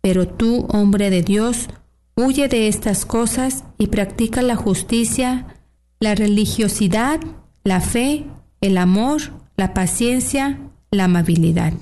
Pero 0.00 0.26
tú, 0.26 0.66
hombre 0.70 1.08
de 1.08 1.22
Dios, 1.22 1.68
huye 2.16 2.48
de 2.48 2.66
estas 2.66 3.06
cosas 3.06 3.62
y 3.78 3.86
practica 3.86 4.42
la 4.42 4.56
justicia, 4.56 5.54
la 6.00 6.16
religiosidad, 6.16 7.20
la 7.62 7.80
fe, 7.80 8.26
el 8.60 8.76
amor, 8.76 9.22
la 9.56 9.72
paciencia, 9.72 10.58
la 10.90 11.04
amabilidad. 11.04 11.74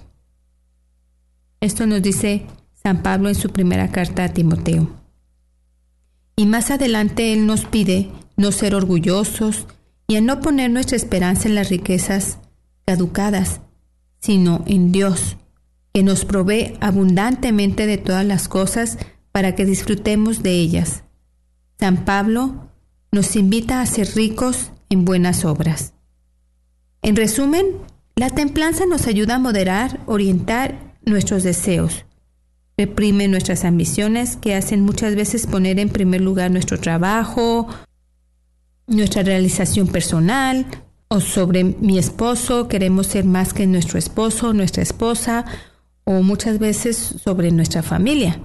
Esto 1.64 1.86
nos 1.86 2.02
dice 2.02 2.42
San 2.74 3.02
Pablo 3.02 3.30
en 3.30 3.34
su 3.34 3.48
primera 3.48 3.90
carta 3.90 4.24
a 4.24 4.28
Timoteo. 4.28 4.90
Y 6.36 6.44
más 6.44 6.70
adelante 6.70 7.32
Él 7.32 7.46
nos 7.46 7.64
pide 7.64 8.10
no 8.36 8.52
ser 8.52 8.74
orgullosos 8.74 9.66
y 10.06 10.16
a 10.16 10.20
no 10.20 10.42
poner 10.42 10.70
nuestra 10.70 10.98
esperanza 10.98 11.48
en 11.48 11.54
las 11.54 11.70
riquezas 11.70 12.36
caducadas, 12.84 13.62
sino 14.20 14.62
en 14.66 14.92
Dios, 14.92 15.38
que 15.94 16.02
nos 16.02 16.26
provee 16.26 16.76
abundantemente 16.82 17.86
de 17.86 17.96
todas 17.96 18.26
las 18.26 18.46
cosas 18.46 18.98
para 19.32 19.54
que 19.54 19.64
disfrutemos 19.64 20.42
de 20.42 20.50
ellas. 20.50 21.04
San 21.80 22.04
Pablo 22.04 22.68
nos 23.10 23.36
invita 23.36 23.80
a 23.80 23.86
ser 23.86 24.14
ricos 24.14 24.70
en 24.90 25.06
buenas 25.06 25.46
obras. 25.46 25.94
En 27.00 27.16
resumen, 27.16 27.64
la 28.16 28.28
templanza 28.28 28.84
nos 28.84 29.06
ayuda 29.06 29.36
a 29.36 29.38
moderar, 29.38 30.00
orientar 30.04 30.93
nuestros 31.04 31.42
deseos, 31.42 32.04
reprime 32.76 33.28
nuestras 33.28 33.64
ambiciones 33.64 34.36
que 34.36 34.54
hacen 34.54 34.80
muchas 34.80 35.14
veces 35.14 35.46
poner 35.46 35.78
en 35.78 35.88
primer 35.88 36.20
lugar 36.20 36.50
nuestro 36.50 36.78
trabajo, 36.78 37.68
nuestra 38.86 39.22
realización 39.22 39.88
personal 39.88 40.66
o 41.08 41.20
sobre 41.20 41.64
mi 41.64 41.98
esposo, 41.98 42.68
queremos 42.68 43.06
ser 43.06 43.24
más 43.24 43.52
que 43.52 43.66
nuestro 43.66 43.98
esposo, 43.98 44.52
nuestra 44.52 44.82
esposa 44.82 45.44
o 46.04 46.22
muchas 46.22 46.58
veces 46.58 46.96
sobre 46.96 47.50
nuestra 47.50 47.82
familia. 47.82 48.40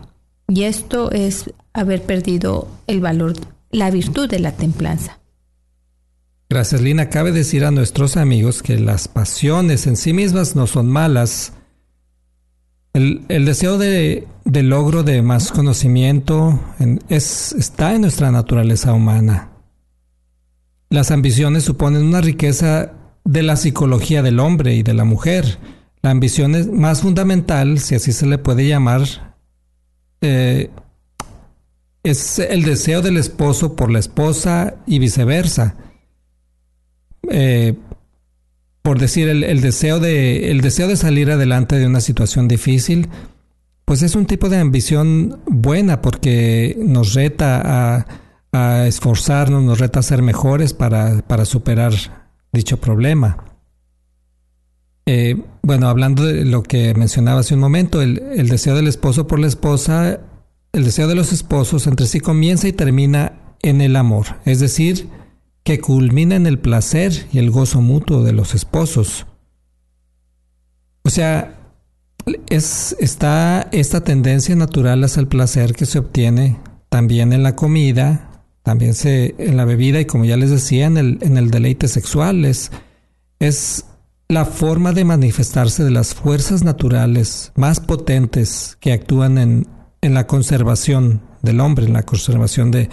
Y 0.47 0.63
esto 0.63 1.11
es 1.11 1.51
haber 1.73 2.03
perdido 2.03 2.67
el 2.87 3.01
valor, 3.01 3.33
la 3.71 3.91
virtud 3.91 4.29
de 4.29 4.39
la 4.39 4.51
templanza. 4.53 5.19
Gracias, 6.49 6.81
Lina. 6.81 7.09
Cabe 7.09 7.31
decir 7.31 7.63
a 7.63 7.71
nuestros 7.71 8.17
amigos 8.17 8.63
que 8.63 8.79
las 8.79 9.07
pasiones 9.07 9.85
en 9.85 9.95
sí 9.95 10.13
mismas 10.13 10.55
no 10.55 10.65
son 10.65 10.87
malas. 10.87 11.53
El, 12.93 13.45
deseo 13.45 13.77
de, 13.77 14.27
logro 14.45 15.03
de 15.03 15.21
más 15.21 15.51
conocimiento 15.51 16.59
es, 17.07 17.53
está 17.53 17.93
en 17.93 18.01
nuestra 18.01 18.31
naturaleza 18.31 18.93
humana. 18.93 19.49
Las 20.89 21.11
ambiciones 21.11 21.63
suponen 21.63 22.03
una 22.03 22.21
riqueza 22.21 22.93
de 23.23 23.43
la 23.43 23.57
psicología 23.57 24.23
del 24.23 24.39
hombre 24.39 24.75
y 24.75 24.83
de 24.83 24.95
la 24.95 25.05
mujer. 25.05 25.59
La 26.01 26.09
ambición 26.09 26.55
es 26.55 26.67
más 26.67 27.01
fundamental, 27.01 27.79
si 27.79 27.93
así 27.93 28.11
se 28.11 28.25
le 28.25 28.39
puede 28.39 28.67
llamar, 28.67 29.03
eh, 30.21 30.71
es 32.03 32.39
el 32.39 32.63
deseo 32.63 33.01
del 33.01 33.17
esposo 33.17 33.75
por 33.75 33.91
la 33.91 33.99
esposa 33.99 34.75
y 34.87 34.99
viceversa. 34.99 35.75
Eh, 37.29 37.75
por 38.81 38.99
decir, 38.99 39.27
el, 39.29 39.61
deseo 39.61 39.99
de, 39.99 40.51
el 40.51 40.61
deseo 40.61 40.87
de 40.87 40.95
salir 40.95 41.31
adelante 41.31 41.77
de 41.77 41.87
una 41.87 42.01
situación 42.01 42.47
difícil, 42.47 43.09
pues 43.85 44.01
es 44.01 44.15
un 44.15 44.25
tipo 44.25 44.49
de 44.49 44.57
ambición 44.57 45.39
buena 45.47 46.01
porque 46.01 46.77
nos 46.79 47.13
reta 47.13 47.61
a 47.97 48.05
a 48.51 48.87
esforzarnos, 48.87 49.63
nos 49.63 49.79
reta 49.79 49.99
a 49.99 50.03
ser 50.03 50.21
mejores 50.21 50.73
para, 50.73 51.45
superar 51.45 51.93
dicho 52.51 52.77
problema. 52.77 53.45
Eh, 55.05 55.41
bueno, 55.61 55.87
hablando 55.87 56.23
de 56.25 56.45
lo 56.45 56.63
que 56.63 56.93
mencionaba 56.93 57.41
hace 57.41 57.55
un 57.55 57.59
momento, 57.59 58.01
el, 58.01 58.19
el, 58.35 58.47
deseo 58.47 58.75
del 58.75 58.87
esposo 58.87 59.27
por 59.27 59.39
la 59.39 59.47
esposa, 59.47 60.19
el 60.71 60.83
deseo 60.83 61.07
de 61.07 61.15
los 61.15 61.31
esposos 61.31 61.87
entre 61.87 62.05
sí 62.05 62.19
comienza 62.19 62.67
y 62.67 62.73
termina 62.73 63.33
en 63.61 63.81
el 63.81 63.95
amor, 63.95 64.37
es 64.45 64.59
decir, 64.59 65.09
que 65.69 65.79
culmina 65.79 66.35
en 66.35 66.47
el 66.47 66.57
placer 66.57 67.27
y 67.31 67.37
el 67.37 67.51
gozo 67.51 67.79
mutuo 67.79 68.23
de 68.23 68.33
los 68.33 68.55
esposos. 68.55 69.27
O 71.03 71.11
sea, 71.11 71.59
es, 72.49 72.95
está 72.99 73.69
esta 73.71 74.03
tendencia 74.03 74.55
natural 74.55 75.03
hacia 75.03 75.19
el 75.19 75.27
placer 75.27 75.75
que 75.75 75.85
se 75.85 75.99
obtiene 75.99 76.57
también 76.89 77.33
en 77.33 77.43
la 77.43 77.55
comida, 77.55 78.41
también 78.63 78.95
se, 78.95 79.35
en 79.37 79.57
la 79.57 79.65
bebida 79.65 80.01
y 80.01 80.05
como 80.05 80.25
ya 80.25 80.37
les 80.37 80.49
decía, 80.49 80.87
en 80.87 80.97
el, 80.97 81.19
en 81.21 81.37
el 81.37 81.51
deleite 81.51 81.87
sexual 81.87 82.45
es, 82.45 82.71
es 83.37 83.85
la 84.27 84.45
forma 84.45 84.91
de 84.91 85.05
manifestarse 85.05 85.83
de 85.83 85.91
las 85.91 86.15
fuerzas 86.15 86.63
naturales 86.63 87.51
más 87.55 87.79
potentes 87.79 88.75
que 88.79 88.91
actúan 88.91 89.37
en, 89.37 89.67
en 90.01 90.15
la 90.15 90.25
conservación 90.25 91.21
del 91.43 91.59
hombre, 91.59 91.85
en 91.85 91.93
la 91.93 92.01
conservación 92.01 92.71
de, 92.71 92.89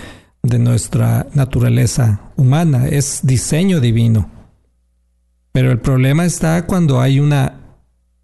de 0.46 0.58
nuestra 0.58 1.26
naturaleza 1.34 2.20
humana. 2.36 2.88
Es 2.88 3.20
diseño 3.22 3.80
divino. 3.80 4.30
Pero 5.52 5.70
el 5.70 5.80
problema 5.80 6.24
está 6.24 6.66
cuando 6.66 7.00
hay 7.00 7.20
una 7.20 7.60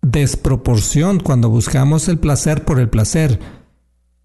desproporción, 0.03 1.21
cuando 1.21 1.49
buscamos 1.49 2.09
el 2.09 2.19
placer 2.19 2.65
por 2.65 2.79
el 2.79 2.89
placer, 2.89 3.39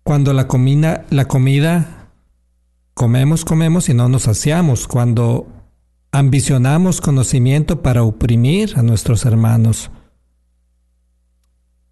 cuando 0.04 0.34
la 0.34 0.48
comida, 0.48 1.06
la 1.10 1.26
comida 1.26 1.98
Comemos, 2.98 3.46
comemos 3.46 3.90
y 3.90 3.94
no 3.94 4.10
nos 4.10 4.24
saciamos 4.24 4.88
cuando 4.88 5.46
ambicionamos 6.12 7.00
conocimiento 7.00 7.84
para 7.84 8.02
oprimir 8.02 8.74
a 8.76 8.82
nuestros 8.82 9.24
hermanos. 9.24 9.92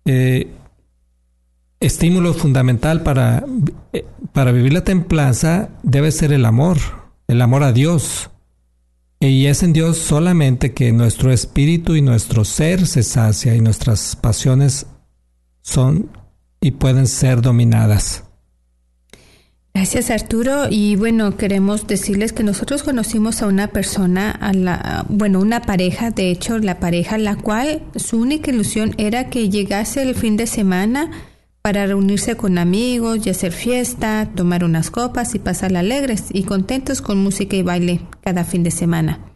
Eh, 0.06 0.52
estímulo 1.86 2.34
fundamental 2.34 3.04
para, 3.04 3.46
eh, 3.94 4.06
para 4.34 4.52
vivir 4.52 4.74
la 4.74 4.84
templanza 4.84 5.70
debe 5.84 6.12
ser 6.12 6.34
el 6.34 6.46
amor, 6.46 6.78
el 7.28 7.42
amor 7.42 7.64
a 7.64 7.72
Dios. 7.72 8.32
Y 9.20 9.46
es 9.46 9.64
en 9.64 9.74
Dios 9.74 9.98
solamente 9.98 10.74
que 10.74 10.92
nuestro 10.92 11.32
espíritu 11.32 11.96
y 11.96 12.02
nuestro 12.02 12.44
ser 12.44 12.86
se 12.88 13.04
sacia 13.04 13.56
y 13.56 13.62
nuestras 13.62 14.16
pasiones 14.16 14.88
son 15.62 16.10
y 16.60 16.72
pueden 16.72 17.08
ser 17.08 17.42
dominadas. 17.42 18.24
Gracias 19.74 20.10
Arturo 20.10 20.68
y 20.70 20.96
bueno, 20.96 21.36
queremos 21.36 21.86
decirles 21.86 22.32
que 22.32 22.44
nosotros 22.44 22.82
conocimos 22.82 23.42
a 23.42 23.48
una 23.48 23.68
persona, 23.68 24.32
a 24.32 24.54
la, 24.54 25.06
bueno, 25.10 25.40
una 25.40 25.62
pareja, 25.62 26.12
de 26.12 26.32
hecho 26.32 26.58
la 26.60 26.80
pareja 26.80 27.18
la 27.18 27.36
cual 27.36 27.84
su 27.96 28.18
única 28.18 28.52
ilusión 28.52 28.96
era 28.98 29.30
que 29.30 29.50
llegase 29.50 30.02
el 30.02 30.16
fin 30.16 30.38
de 30.38 30.48
semana 30.48 31.12
para 31.66 31.88
reunirse 31.88 32.38
con 32.38 32.60
amigos 32.60 33.26
y 33.26 33.32
hacer 33.32 33.52
fiesta, 33.52 34.30
tomar 34.36 34.64
unas 34.64 34.92
copas 34.92 35.34
y 35.34 35.40
pasar 35.40 35.76
alegres 35.76 36.26
y 36.32 36.44
contentos 36.44 37.02
con 37.02 37.18
música 37.18 37.56
y 37.56 37.64
baile 37.64 38.02
cada 38.22 38.44
fin 38.44 38.62
de 38.62 38.70
semana. 38.70 39.34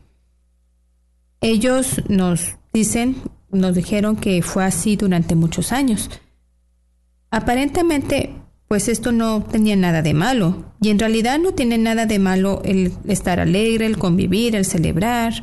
Ellos 1.41 2.03
nos 2.07 2.57
dicen, 2.71 3.15
nos 3.49 3.73
dijeron 3.73 4.15
que 4.15 4.43
fue 4.43 4.63
así 4.63 4.95
durante 4.95 5.33
muchos 5.33 5.71
años. 5.71 6.11
Aparentemente 7.31 8.35
pues 8.67 8.89
esto 8.89 9.11
no 9.11 9.41
tenía 9.41 9.75
nada 9.75 10.03
de 10.03 10.13
malo. 10.13 10.75
Y 10.79 10.89
en 10.89 10.99
realidad 10.99 11.39
no 11.39 11.53
tiene 11.53 11.79
nada 11.79 12.05
de 12.05 12.19
malo 12.19 12.61
el 12.63 12.93
estar 13.07 13.39
alegre, 13.39 13.87
el 13.87 13.97
convivir, 13.97 14.55
el 14.55 14.65
celebrar, 14.65 15.33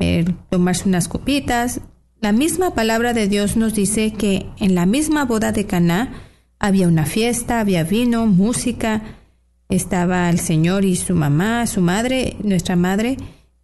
el 0.00 0.34
tomarse 0.50 0.88
unas 0.88 1.06
copitas. 1.06 1.80
La 2.22 2.30
misma 2.30 2.72
palabra 2.72 3.14
de 3.14 3.26
Dios 3.26 3.56
nos 3.56 3.74
dice 3.74 4.12
que 4.12 4.46
en 4.60 4.76
la 4.76 4.86
misma 4.86 5.24
boda 5.24 5.50
de 5.50 5.66
Caná 5.66 6.22
había 6.60 6.86
una 6.86 7.04
fiesta, 7.04 7.58
había 7.58 7.82
vino, 7.82 8.28
música, 8.28 9.02
estaba 9.68 10.30
el 10.30 10.38
Señor 10.38 10.84
y 10.84 10.94
su 10.94 11.16
mamá, 11.16 11.66
su 11.66 11.80
madre, 11.80 12.36
nuestra 12.44 12.76
madre 12.76 13.16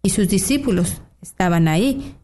y 0.03 0.09
sus 0.09 0.27
discípulos 0.27 1.01
estaban 1.21 1.69
ahí. 1.69 2.15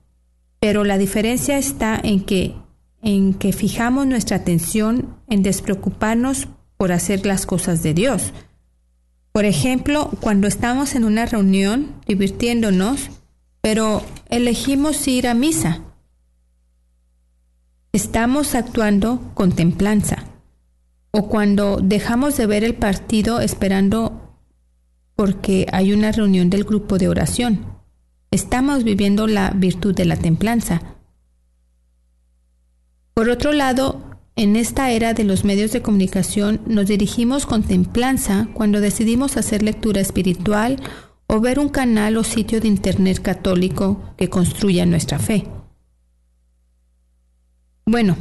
Pero 0.60 0.84
la 0.84 0.98
diferencia 0.98 1.58
está 1.58 1.98
en 2.04 2.19
que 2.19 2.54
en 3.02 3.34
que 3.34 3.54
fijamos 3.54 4.06
nuestra 4.06 4.36
atención 4.36 5.15
en 5.30 5.41
despreocuparnos 5.41 6.50
por 6.76 6.91
hacer 6.91 7.26
las 7.26 7.45
cosas 7.45 7.82
de 7.82 7.93
Dios. 7.93 8.34
Por 9.32 9.45
ejemplo, 9.45 10.10
cuando 10.19 10.48
estamos 10.48 10.95
en 10.95 11.06
una 11.06 11.28
reunión 11.28 11.93
divirtiéndonos, 12.08 13.10
pero 13.62 14.02
elegimos 14.30 15.08
ir 15.08 15.30
a 15.30 15.34
misa. 15.34 15.82
Estamos 17.95 18.55
actuando 18.55 19.21
con 19.36 19.53
templanza. 19.53 20.25
O 21.12 21.29
cuando 21.29 21.77
dejamos 21.81 22.36
de 22.36 22.45
ver 22.45 22.65
el 22.65 22.75
partido 22.75 23.39
esperando 23.39 24.38
porque 25.15 25.65
hay 25.71 25.93
una 25.93 26.12
reunión 26.12 26.49
del 26.49 26.65
grupo 26.65 26.97
de 26.97 27.08
oración. 27.08 27.65
Estamos 28.31 28.84
viviendo 28.84 29.27
la 29.27 29.51
virtud 29.51 29.95
de 29.95 30.03
la 30.03 30.17
templanza. 30.17 30.81
Por 33.13 33.29
otro 33.29 33.53
lado, 33.53 34.01
en 34.36 34.58
esta 34.58 34.91
era 34.91 35.13
de 35.13 35.23
los 35.23 35.45
medios 35.45 35.71
de 35.71 35.81
comunicación 35.81 36.60
nos 36.65 36.88
dirigimos 36.88 37.45
con 37.45 37.63
templanza 37.63 38.49
cuando 38.53 38.81
decidimos 38.81 39.38
hacer 39.38 39.63
lectura 39.63 40.01
espiritual 40.01 40.84
o 41.27 41.39
ver 41.39 41.60
un 41.60 41.69
canal 41.69 42.17
o 42.17 42.25
sitio 42.25 42.60
de 42.60 42.67
Internet 42.67 43.21
católico 43.21 44.13
que 44.17 44.29
construya 44.29 44.86
nuestra 44.86 45.17
fe. 45.17 45.45
Bueno, 47.86 48.17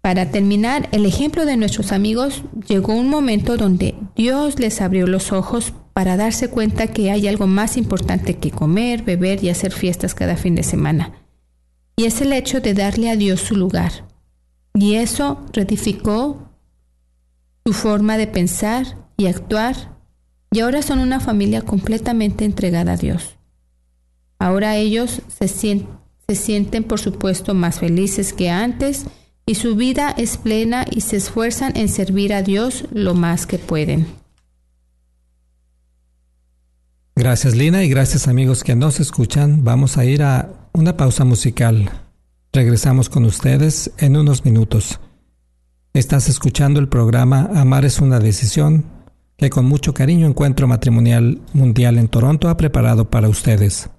para 0.00 0.30
terminar, 0.30 0.88
el 0.92 1.06
ejemplo 1.06 1.44
de 1.44 1.56
nuestros 1.56 1.92
amigos 1.92 2.42
llegó 2.68 2.94
un 2.94 3.08
momento 3.08 3.56
donde 3.56 3.94
Dios 4.16 4.58
les 4.58 4.80
abrió 4.80 5.06
los 5.06 5.32
ojos 5.32 5.72
para 5.92 6.16
darse 6.16 6.48
cuenta 6.48 6.86
que 6.86 7.10
hay 7.10 7.26
algo 7.28 7.46
más 7.46 7.76
importante 7.76 8.38
que 8.38 8.50
comer, 8.50 9.02
beber 9.02 9.42
y 9.44 9.48
hacer 9.48 9.72
fiestas 9.72 10.14
cada 10.14 10.36
fin 10.36 10.54
de 10.54 10.62
semana. 10.62 11.12
Y 11.96 12.04
es 12.04 12.20
el 12.20 12.32
hecho 12.32 12.60
de 12.60 12.74
darle 12.74 13.10
a 13.10 13.16
Dios 13.16 13.40
su 13.40 13.54
lugar. 13.54 14.08
Y 14.74 14.94
eso 14.94 15.44
ratificó 15.52 16.50
su 17.64 17.72
forma 17.72 18.16
de 18.16 18.26
pensar 18.26 18.98
y 19.16 19.26
actuar, 19.26 19.98
y 20.50 20.60
ahora 20.60 20.82
son 20.82 20.98
una 20.98 21.20
familia 21.20 21.62
completamente 21.62 22.44
entregada 22.44 22.92
a 22.92 22.96
Dios. 22.96 23.36
Ahora 24.38 24.76
ellos 24.76 25.22
se, 25.28 25.86
se 26.34 26.42
sienten, 26.42 26.84
por 26.84 27.00
supuesto, 27.00 27.54
más 27.54 27.78
felices 27.78 28.32
que 28.32 28.50
antes, 28.50 29.04
y 29.44 29.56
su 29.56 29.76
vida 29.76 30.14
es 30.16 30.36
plena 30.36 30.84
y 30.90 31.00
se 31.00 31.16
esfuerzan 31.16 31.76
en 31.76 31.88
servir 31.88 32.32
a 32.32 32.42
Dios 32.42 32.84
lo 32.92 33.14
más 33.14 33.46
que 33.46 33.58
pueden. 33.58 34.06
Gracias 37.14 37.54
Lina 37.54 37.84
y 37.84 37.88
gracias 37.88 38.28
amigos 38.28 38.64
que 38.64 38.74
nos 38.74 39.00
escuchan. 39.00 39.64
Vamos 39.64 39.98
a 39.98 40.04
ir 40.04 40.22
a 40.22 40.68
una 40.72 40.96
pausa 40.96 41.24
musical. 41.24 41.90
Regresamos 42.52 43.10
con 43.10 43.24
ustedes 43.24 43.90
en 43.98 44.16
unos 44.16 44.44
minutos. 44.44 45.00
Estás 45.92 46.28
escuchando 46.28 46.80
el 46.80 46.88
programa 46.88 47.50
Amar 47.54 47.84
es 47.84 48.00
una 48.00 48.18
decisión 48.18 48.86
que 49.36 49.50
con 49.50 49.66
mucho 49.66 49.92
cariño 49.92 50.26
Encuentro 50.26 50.66
Matrimonial 50.66 51.40
Mundial 51.52 51.98
en 51.98 52.08
Toronto 52.08 52.48
ha 52.48 52.56
preparado 52.56 53.10
para 53.10 53.28
ustedes. 53.28 53.90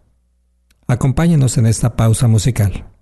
Acompáñenos 0.87 1.57
en 1.57 1.65
esta 1.65 1.95
pausa 1.95 2.27
musical. 2.27 2.92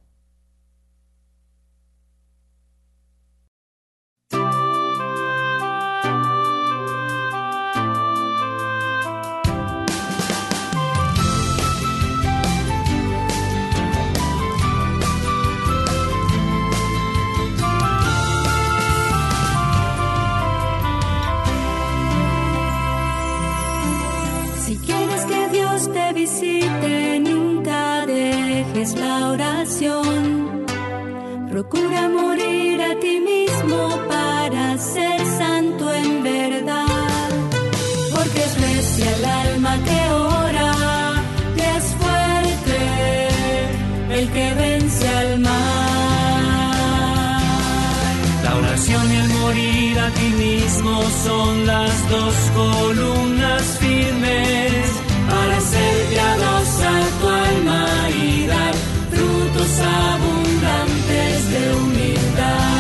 Son 51.24 51.66
las 51.66 52.10
dos 52.10 52.36
columnas 52.56 53.64
firmes 53.80 54.86
para 55.30 55.62
ser 55.62 56.06
piadosa 56.10 56.92
tu 57.20 57.28
alma 57.28 57.86
y 58.10 58.48
dar 58.48 58.74
frutos 59.12 59.80
abundantes 60.10 61.52
de 61.54 61.64
humildad. 61.80 62.72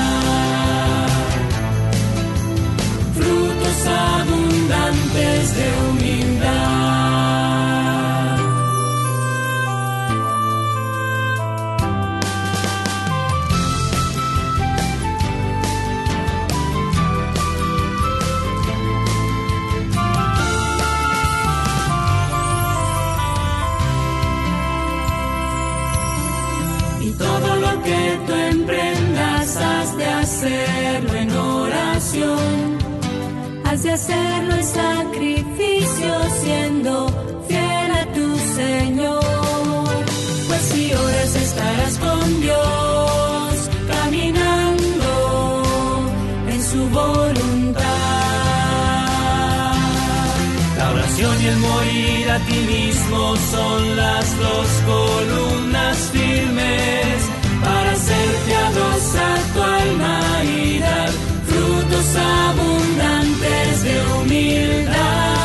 Frutos 3.17 3.79
abundantes 3.87 5.00
oración. 32.11 32.77
Has 33.65 33.83
de 33.83 33.91
hacerlo 33.91 34.55
en 34.55 34.63
sacrificio, 34.63 36.13
siendo 36.41 37.07
fiel 37.47 37.91
a 37.91 38.05
tu 38.13 38.37
Señor. 38.55 40.05
Pues 40.47 40.61
si 40.61 40.93
oras 40.93 41.35
estarás 41.35 41.97
con 41.97 42.41
Dios, 42.41 43.69
caminando 43.87 45.11
en 46.49 46.63
su 46.63 46.89
voluntad. 46.89 47.81
La 50.77 50.91
oración 50.91 51.41
y 51.41 51.47
el 51.47 51.57
morir 51.57 52.29
a 52.29 52.39
ti 52.39 52.59
mismo 52.75 53.35
son 53.51 53.95
las 53.95 54.37
dos 54.39 54.67
columnas 54.85 55.97
firmes 56.11 57.29
para 57.63 57.95
ser 57.95 58.29
piadosa 58.47 59.37
tu 59.53 59.61
alma 59.61 60.19
y 60.43 60.79
dar 60.79 61.30
abundantes 62.15 63.83
de 63.83 64.01
humildad. 64.13 65.40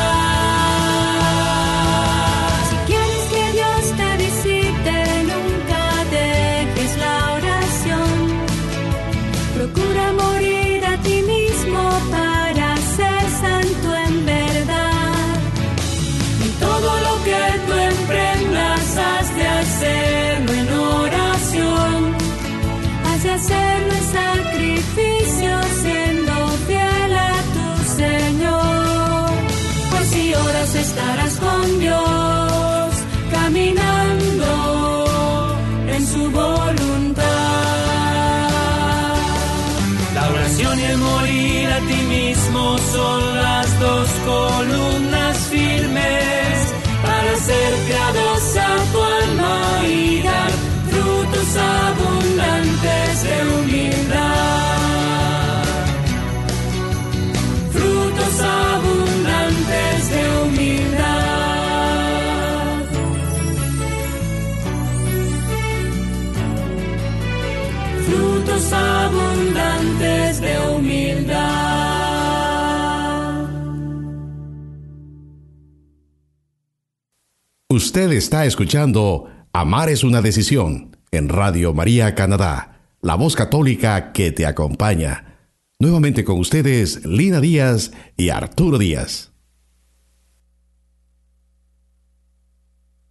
Usted 77.97 78.11
está 78.11 78.45
escuchando 78.45 79.27
Amar 79.53 79.89
es 79.89 80.03
una 80.03 80.21
decisión 80.21 80.95
en 81.09 81.29
Radio 81.29 81.73
María 81.73 82.13
Canadá, 82.13 82.91
la 83.01 83.15
voz 83.15 83.35
católica 83.35 84.11
que 84.11 84.31
te 84.31 84.45
acompaña. 84.45 85.39
Nuevamente 85.79 86.23
con 86.23 86.37
ustedes 86.37 87.03
Lina 87.07 87.41
Díaz 87.41 87.93
y 88.15 88.29
Arturo 88.29 88.77
Díaz. 88.77 89.31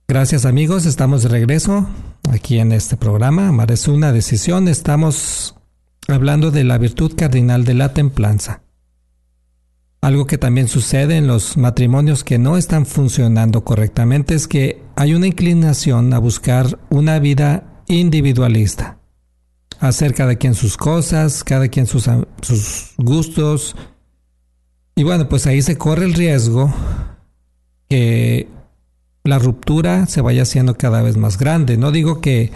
Gracias 0.06 0.44
amigos, 0.44 0.86
estamos 0.86 1.24
de 1.24 1.30
regreso 1.30 1.88
aquí 2.30 2.60
en 2.60 2.70
este 2.70 2.96
programa. 2.96 3.48
Amar 3.48 3.72
es 3.72 3.88
una 3.88 4.12
decisión. 4.12 4.68
Estamos 4.68 5.56
hablando 6.06 6.52
de 6.52 6.62
la 6.62 6.78
virtud 6.78 7.16
cardinal 7.16 7.64
de 7.64 7.74
la 7.74 7.92
templanza. 7.92 8.62
Algo 10.00 10.26
que 10.26 10.38
también 10.38 10.68
sucede 10.68 11.16
en 11.16 11.26
los 11.26 11.56
matrimonios 11.56 12.22
que 12.22 12.38
no 12.38 12.56
están 12.56 12.86
funcionando 12.86 13.64
correctamente 13.64 14.34
es 14.34 14.46
que 14.46 14.82
hay 14.94 15.14
una 15.14 15.26
inclinación 15.26 16.12
a 16.12 16.18
buscar 16.18 16.78
una 16.90 17.18
vida 17.18 17.82
individualista. 17.88 18.98
Hacer 19.80 20.14
cada 20.14 20.36
quien 20.36 20.54
sus 20.54 20.76
cosas, 20.76 21.44
cada 21.44 21.68
quien 21.68 21.86
sus, 21.86 22.08
gustos. 22.98 23.76
Y 24.94 25.02
bueno, 25.02 25.28
pues 25.28 25.46
ahí 25.46 25.60
se 25.60 25.76
corre 25.76 26.04
el 26.04 26.14
riesgo 26.14 26.72
que 27.88 28.48
la 29.24 29.38
ruptura 29.38 30.06
se 30.06 30.20
vaya 30.20 30.42
haciendo 30.42 30.76
cada 30.76 31.02
vez 31.02 31.16
más 31.16 31.36
grande. 31.36 31.76
No 31.76 31.90
digo 31.90 32.20
que 32.20 32.52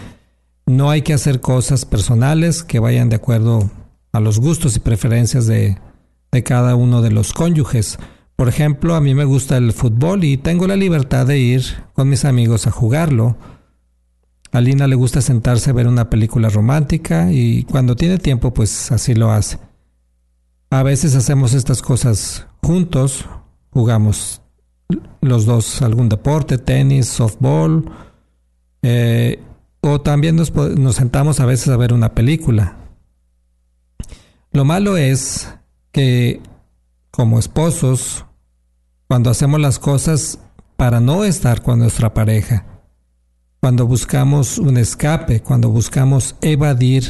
no 0.66 0.88
hay 0.90 1.02
que 1.02 1.14
hacer 1.14 1.40
cosas 1.40 1.84
personales 1.84 2.62
que 2.62 2.78
vayan 2.78 3.08
de 3.08 3.16
acuerdo 3.16 3.70
a 4.12 4.20
los 4.20 4.38
gustos 4.38 4.76
y 4.76 4.80
preferencias 4.80 5.46
de, 5.46 5.78
de 6.32 6.42
cada 6.42 6.74
uno 6.74 7.02
de 7.02 7.10
los 7.10 7.32
cónyuges. 7.32 7.98
Por 8.36 8.48
ejemplo, 8.48 8.94
a 8.94 9.00
mí 9.00 9.14
me 9.14 9.24
gusta 9.24 9.56
el 9.56 9.72
fútbol 9.72 10.24
y 10.24 10.36
tengo 10.36 10.66
la 10.66 10.76
libertad 10.76 11.26
de 11.26 11.38
ir 11.38 11.62
con 11.92 12.08
mis 12.08 12.24
amigos 12.24 12.66
a 12.66 12.70
jugarlo. 12.70 13.36
A 14.52 14.60
Lina 14.60 14.86
le 14.86 14.96
gusta 14.96 15.20
sentarse 15.20 15.70
a 15.70 15.74
ver 15.74 15.86
una 15.86 16.10
película 16.10 16.48
romántica 16.48 17.30
y 17.30 17.64
cuando 17.64 17.96
tiene 17.96 18.18
tiempo 18.18 18.52
pues 18.52 18.90
así 18.90 19.14
lo 19.14 19.30
hace. 19.30 19.58
A 20.70 20.82
veces 20.82 21.14
hacemos 21.14 21.52
estas 21.52 21.82
cosas 21.82 22.46
juntos, 22.62 23.26
jugamos 23.70 24.42
los 25.20 25.44
dos 25.44 25.82
algún 25.82 26.08
deporte, 26.08 26.58
tenis, 26.58 27.06
softball, 27.06 27.84
eh, 28.82 29.40
o 29.80 30.00
también 30.00 30.36
nos, 30.36 30.54
nos 30.54 30.96
sentamos 30.96 31.40
a 31.40 31.46
veces 31.46 31.68
a 31.68 31.76
ver 31.76 31.92
una 31.92 32.14
película. 32.14 32.76
Lo 34.52 34.64
malo 34.64 34.96
es 34.96 35.48
que 35.92 36.40
como 37.10 37.38
esposos, 37.38 38.24
cuando 39.08 39.30
hacemos 39.30 39.60
las 39.60 39.78
cosas 39.78 40.38
para 40.76 41.00
no 41.00 41.24
estar 41.24 41.62
con 41.62 41.78
nuestra 41.78 42.14
pareja, 42.14 42.66
cuando 43.60 43.86
buscamos 43.86 44.58
un 44.58 44.78
escape, 44.78 45.42
cuando 45.42 45.68
buscamos 45.68 46.36
evadir 46.40 47.04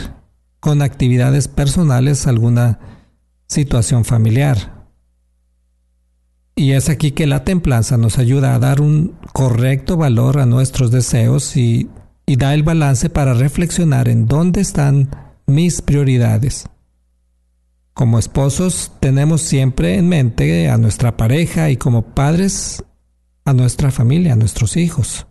con 0.59 0.83
actividades 0.83 1.49
personales 1.49 2.27
alguna 2.27 2.79
situación 3.47 4.05
familiar. 4.05 4.89
Y 6.55 6.73
es 6.73 6.89
aquí 6.89 7.13
que 7.13 7.27
la 7.27 7.45
templanza 7.45 7.97
nos 7.97 8.19
ayuda 8.19 8.55
a 8.55 8.59
dar 8.59 8.81
un 8.81 9.17
correcto 9.33 9.97
valor 9.97 10.39
a 10.39 10.47
nuestros 10.47 10.91
deseos 10.91 11.57
y, 11.57 11.89
da 12.27 12.55
el 12.55 12.63
balance 12.63 13.11
para 13.11 13.35
reflexionar 13.35 14.09
en 14.09 14.27
dónde 14.27 14.61
están 14.61 15.11
mis 15.47 15.83
prioridades. 15.83 16.69
Como 18.01 18.19
esposos 18.19 18.93
tenemos 18.99 19.43
siempre 19.43 19.99
en 19.99 20.09
mente 20.09 20.71
a 20.71 20.79
nuestra 20.79 21.19
pareja 21.19 21.69
y 21.69 21.77
como 21.77 22.15
padres 22.15 22.83
a 23.45 23.53
nuestra 23.53 23.91
familia, 23.91 24.33
a 24.33 24.37
nuestros 24.37 24.79
hijos. 24.79 25.27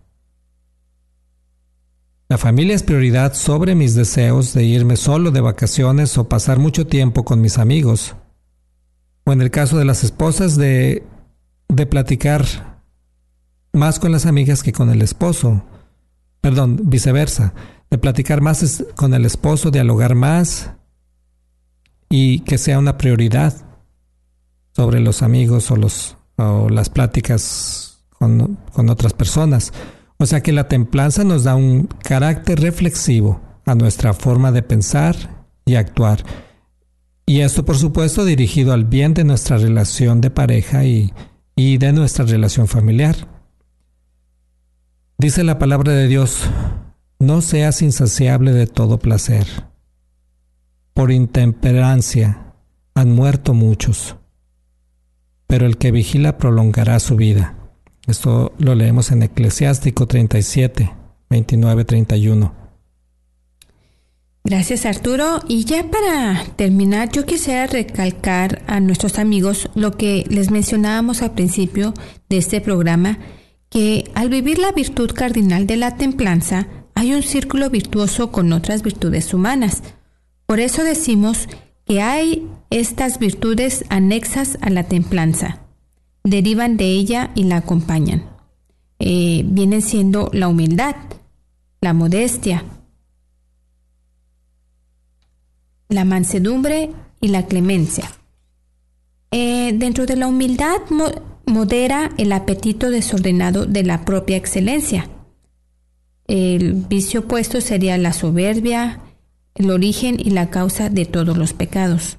La 2.27 2.37
familia 2.37 2.75
es 2.75 2.83
prioridad 2.83 3.33
sobre 3.33 3.73
mis 3.73 3.95
deseos 3.95 4.53
de 4.53 4.65
irme 4.65 4.97
solo 4.97 5.31
de 5.31 5.41
vacaciones 5.41 6.15
o 6.19 6.29
pasar 6.29 6.59
mucho 6.59 6.85
tiempo 6.85 7.25
con 7.25 7.41
mis 7.41 7.57
amigos. 7.57 8.15
O 9.23 9.33
en 9.33 9.41
el 9.41 9.49
caso 9.49 9.75
de 9.79 9.85
las 9.85 10.03
esposas 10.03 10.55
de 10.55 11.07
de 11.69 11.87
platicar 11.87 12.45
más 13.73 13.97
con 13.97 14.11
las 14.11 14.27
amigas 14.27 14.61
que 14.61 14.73
con 14.73 14.91
el 14.91 15.01
esposo. 15.01 15.63
Perdón, 16.39 16.81
viceversa. 16.83 17.55
De 17.89 17.97
platicar 17.97 18.41
más 18.41 18.85
con 18.95 19.15
el 19.15 19.25
esposo, 19.25 19.71
dialogar 19.71 20.13
más 20.13 20.73
y 22.09 22.39
que 22.39 22.57
sea 22.57 22.79
una 22.79 22.97
prioridad 22.97 23.53
sobre 24.75 24.99
los 24.99 25.21
amigos 25.21 25.69
o, 25.71 25.75
los, 25.75 26.17
o 26.37 26.69
las 26.69 26.89
pláticas 26.89 28.03
con, 28.17 28.57
con 28.73 28.89
otras 28.89 29.13
personas. 29.13 29.71
O 30.17 30.25
sea 30.25 30.41
que 30.41 30.51
la 30.51 30.67
templanza 30.67 31.23
nos 31.23 31.43
da 31.43 31.55
un 31.55 31.87
carácter 32.03 32.59
reflexivo 32.59 33.41
a 33.65 33.75
nuestra 33.75 34.13
forma 34.13 34.51
de 34.51 34.63
pensar 34.63 35.45
y 35.65 35.75
actuar. 35.75 36.25
Y 37.25 37.41
esto, 37.41 37.63
por 37.63 37.77
supuesto, 37.77 38.25
dirigido 38.25 38.73
al 38.73 38.85
bien 38.85 39.13
de 39.13 39.23
nuestra 39.23 39.57
relación 39.57 40.19
de 40.19 40.31
pareja 40.31 40.83
y, 40.83 41.13
y 41.55 41.77
de 41.77 41.93
nuestra 41.93 42.25
relación 42.25 42.67
familiar. 42.67 43.15
Dice 45.17 45.43
la 45.43 45.59
palabra 45.59 45.93
de 45.93 46.07
Dios, 46.07 46.41
no 47.19 47.41
seas 47.41 47.81
insaciable 47.81 48.51
de 48.51 48.65
todo 48.65 48.97
placer. 48.97 49.68
Por 50.99 51.13
intemperancia 51.13 52.55
han 52.93 53.15
muerto 53.15 53.53
muchos, 53.53 54.17
pero 55.47 55.65
el 55.65 55.77
que 55.77 55.91
vigila 55.91 56.37
prolongará 56.37 56.99
su 56.99 57.15
vida. 57.15 57.55
Esto 58.05 58.51
lo 58.57 58.75
leemos 58.75 59.09
en 59.11 59.23
Eclesiástico 59.23 60.07
37, 60.07 60.93
29, 61.29 61.85
31. 61.85 62.53
Gracias 64.43 64.85
Arturo. 64.85 65.39
Y 65.47 65.63
ya 65.63 65.89
para 65.89 66.43
terminar, 66.57 67.09
yo 67.13 67.25
quisiera 67.25 67.65
recalcar 67.65 68.61
a 68.67 68.81
nuestros 68.81 69.19
amigos 69.19 69.69
lo 69.75 69.95
que 69.95 70.25
les 70.27 70.51
mencionábamos 70.51 71.21
al 71.21 71.31
principio 71.31 71.93
de 72.27 72.39
este 72.39 72.59
programa, 72.59 73.19
que 73.69 74.11
al 74.15 74.27
vivir 74.27 74.59
la 74.59 74.73
virtud 74.73 75.11
cardinal 75.11 75.65
de 75.65 75.77
la 75.77 75.95
templanza, 75.95 76.67
hay 76.93 77.13
un 77.13 77.23
círculo 77.23 77.69
virtuoso 77.69 78.33
con 78.33 78.51
otras 78.51 78.83
virtudes 78.83 79.33
humanas. 79.33 79.81
Por 80.49 80.59
eso 80.59 80.83
decimos 80.83 81.47
que 81.85 82.01
hay 82.01 82.49
estas 82.71 83.19
virtudes 83.19 83.85
anexas 83.89 84.57
a 84.61 84.71
la 84.71 84.85
templanza, 84.85 85.59
derivan 86.23 86.75
de 86.75 86.85
ella 86.85 87.29
y 87.35 87.43
la 87.43 87.57
acompañan. 87.57 88.27
Eh, 88.97 89.43
vienen 89.45 89.83
siendo 89.83 90.31
la 90.33 90.47
humildad, 90.47 90.95
la 91.81 91.93
modestia, 91.93 92.65
la 95.87 96.03
mansedumbre 96.03 96.93
y 97.21 97.27
la 97.27 97.45
clemencia. 97.45 98.09
Eh, 99.29 99.73
dentro 99.75 100.07
de 100.07 100.15
la 100.15 100.25
humildad 100.25 100.81
modera 101.45 102.09
el 102.17 102.31
apetito 102.31 102.89
desordenado 102.89 103.67
de 103.67 103.83
la 103.83 104.03
propia 104.03 104.37
excelencia. 104.37 105.07
El 106.25 106.73
vicio 106.73 107.19
opuesto 107.19 107.61
sería 107.61 107.99
la 107.99 108.13
soberbia, 108.13 109.03
el 109.59 109.69
origen 109.69 110.17
y 110.19 110.31
la 110.31 110.49
causa 110.49 110.89
de 110.89 111.05
todos 111.05 111.37
los 111.37 111.53
pecados. 111.53 112.17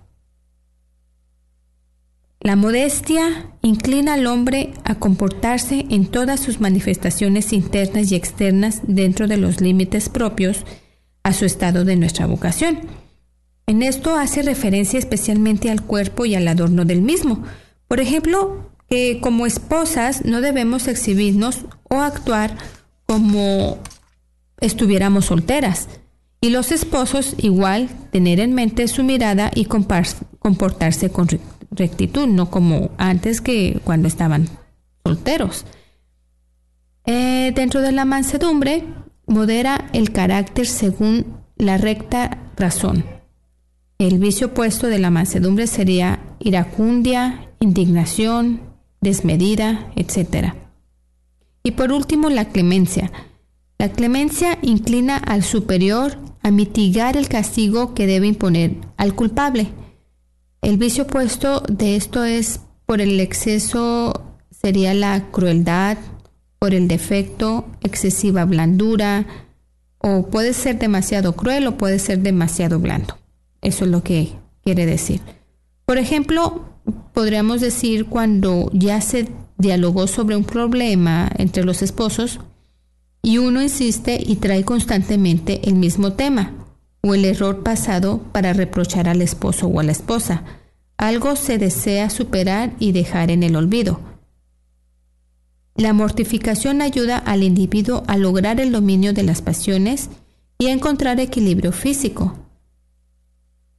La 2.39 2.55
modestia 2.55 3.51
inclina 3.61 4.15
al 4.15 4.29
hombre 4.29 4.73
a 4.85 4.95
comportarse 4.95 5.87
en 5.91 6.07
todas 6.07 6.39
sus 6.39 6.61
manifestaciones 6.61 7.53
internas 7.53 8.13
y 8.13 8.15
externas 8.15 8.83
dentro 8.87 9.27
de 9.27 9.39
los 9.39 9.61
límites 9.61 10.09
propios 10.09 10.65
a 11.25 11.33
su 11.33 11.45
estado 11.45 11.85
de 11.85 11.97
nuestra 11.97 12.27
vocación 12.27 12.79
en 13.71 13.85
esto 13.85 14.17
hace 14.17 14.43
referencia 14.43 14.99
especialmente 14.99 15.71
al 15.71 15.83
cuerpo 15.83 16.27
y 16.27 16.35
al 16.35 16.49
adorno 16.49 16.85
del 16.85 17.03
mismo. 17.03 17.45
Por 17.87 18.01
ejemplo, 18.01 18.69
que 18.89 19.21
como 19.21 19.47
esposas 19.47 20.25
no 20.25 20.41
debemos 20.41 20.89
exhibirnos 20.89 21.67
o 21.89 22.01
actuar 22.01 22.57
como 23.07 23.79
estuviéramos 24.61 25.27
solteras. 25.27 25.87
Y 26.41 26.51
los 26.51 26.73
esposos 26.73 27.35
igual 27.39 27.89
tener 28.11 28.41
en 28.41 28.55
mente 28.55 28.89
su 28.89 29.05
mirada 29.05 29.51
y 29.55 29.67
comportarse 29.67 31.11
con 31.11 31.29
rectitud, 31.71 32.27
no 32.27 32.51
como 32.51 32.91
antes 32.97 33.41
que 33.41 33.81
cuando 33.85 34.09
estaban 34.09 34.49
solteros. 35.05 35.67
Eh, 37.05 37.53
dentro 37.55 37.83
de 37.83 37.93
la 37.93 38.05
mansedumbre, 38.05 38.85
modera 39.27 39.91
el 39.93 40.13
carácter 40.13 40.67
según 40.67 41.27
la 41.57 41.77
recta 41.77 42.39
razón. 42.57 43.05
El 43.99 44.19
vicio 44.19 44.49
opuesto 44.49 44.87
de 44.87 44.99
la 44.99 45.11
mansedumbre 45.11 45.67
sería 45.67 46.21
iracundia, 46.39 47.51
indignación, 47.61 48.63
desmedida, 49.03 49.93
etc. 49.95 50.55
Y 51.63 51.73
por 51.73 51.93
último, 51.93 52.31
la 52.31 52.47
clemencia. 52.47 53.13
La 53.79 53.91
clemencia 53.91 54.59
inclina 54.63 55.17
al 55.17 55.43
superior 55.43 56.30
a 56.43 56.51
mitigar 56.51 57.17
el 57.17 57.29
castigo 57.29 57.95
que 57.95 58.07
debe 58.07 58.27
imponer 58.27 58.77
al 58.97 59.15
culpable. 59.15 59.73
El 60.63 60.77
vicio 60.77 61.05
opuesto 61.05 61.63
de 61.69 61.97
esto 61.97 62.25
es 62.25 62.61
por 62.87 63.01
el 63.01 63.19
exceso 63.21 64.31
sería 64.51 64.93
la 64.95 65.31
crueldad, 65.31 65.97
por 66.59 66.75
el 66.75 66.89
defecto, 66.89 67.67
excesiva 67.83 68.45
blandura, 68.45 69.27
o 69.99 70.27
puede 70.27 70.53
ser 70.53 70.79
demasiado 70.79 71.35
cruel 71.35 71.67
o 71.67 71.79
puede 71.79 71.99
ser 71.99 72.21
demasiado 72.21 72.79
blando. 72.79 73.17
Eso 73.63 73.85
es 73.85 73.91
lo 73.91 74.03
que 74.03 74.33
quiere 74.63 74.87
decir. 74.87 75.21
Por 75.85 75.99
ejemplo, 75.99 76.65
podríamos 77.13 77.61
decir 77.61 78.07
cuando 78.07 78.71
ya 78.73 79.01
se 79.01 79.29
dialogó 79.59 80.07
sobre 80.07 80.37
un 80.37 80.45
problema 80.45 81.31
entre 81.37 81.65
los 81.65 81.83
esposos 81.83 82.41
y 83.23 83.39
uno 83.39 83.63
insiste 83.63 84.19
y 84.25 84.37
trae 84.37 84.65
constantemente 84.65 85.69
el 85.69 85.75
mismo 85.75 86.15
tema 86.15 86.53
o 87.03 87.15
el 87.15 87.25
error 87.25 87.63
pasado 87.63 88.21
para 88.33 88.53
reprochar 88.53 89.09
al 89.09 89.23
esposo 89.23 89.67
o 89.67 89.81
a 89.81 89.83
la 89.83 89.93
esposa. 89.93 90.45
Algo 90.97 91.37
se 91.37 91.59
desea 91.59 92.11
superar 92.11 92.75
y 92.79 92.93
dejar 92.93 93.31
en 93.31 93.43
el 93.43 93.57
olvido. 93.57 94.01
La 95.75 95.93
mortificación 95.93 96.83
ayuda 96.83 97.17
al 97.17 97.43
individuo 97.43 98.03
a 98.07 98.19
lograr 98.19 98.61
el 98.61 98.73
dominio 98.73 99.15
de 99.15 99.23
las 99.23 99.41
pasiones 99.41 100.11
y 100.59 100.67
a 100.67 100.73
encontrar 100.73 101.21
equilibrio 101.21 101.73
físico. 101.73 102.35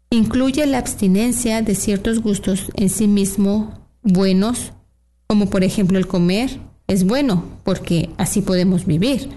Incluye 0.09 0.65
la 0.65 0.79
abstinencia 0.79 1.61
de 1.61 1.75
ciertos 1.75 2.19
gustos 2.19 2.71
en 2.75 2.89
sí 2.89 3.07
mismo 3.07 3.87
buenos, 4.01 4.73
como 5.27 5.49
por 5.49 5.63
ejemplo 5.63 5.99
el 5.99 6.07
comer, 6.07 6.59
es 6.91 7.05
bueno 7.05 7.43
porque 7.63 8.09
así 8.17 8.41
podemos 8.41 8.85
vivir. 8.85 9.29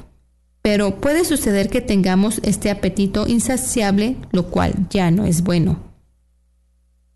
Pero 0.63 1.01
puede 1.01 1.25
suceder 1.25 1.69
que 1.69 1.81
tengamos 1.81 2.41
este 2.43 2.71
apetito 2.71 3.27
insaciable, 3.29 4.17
lo 4.33 4.47
cual 4.47 4.87
ya 4.91 5.11
no 5.11 5.25
es 5.27 5.43
bueno. 5.43 5.79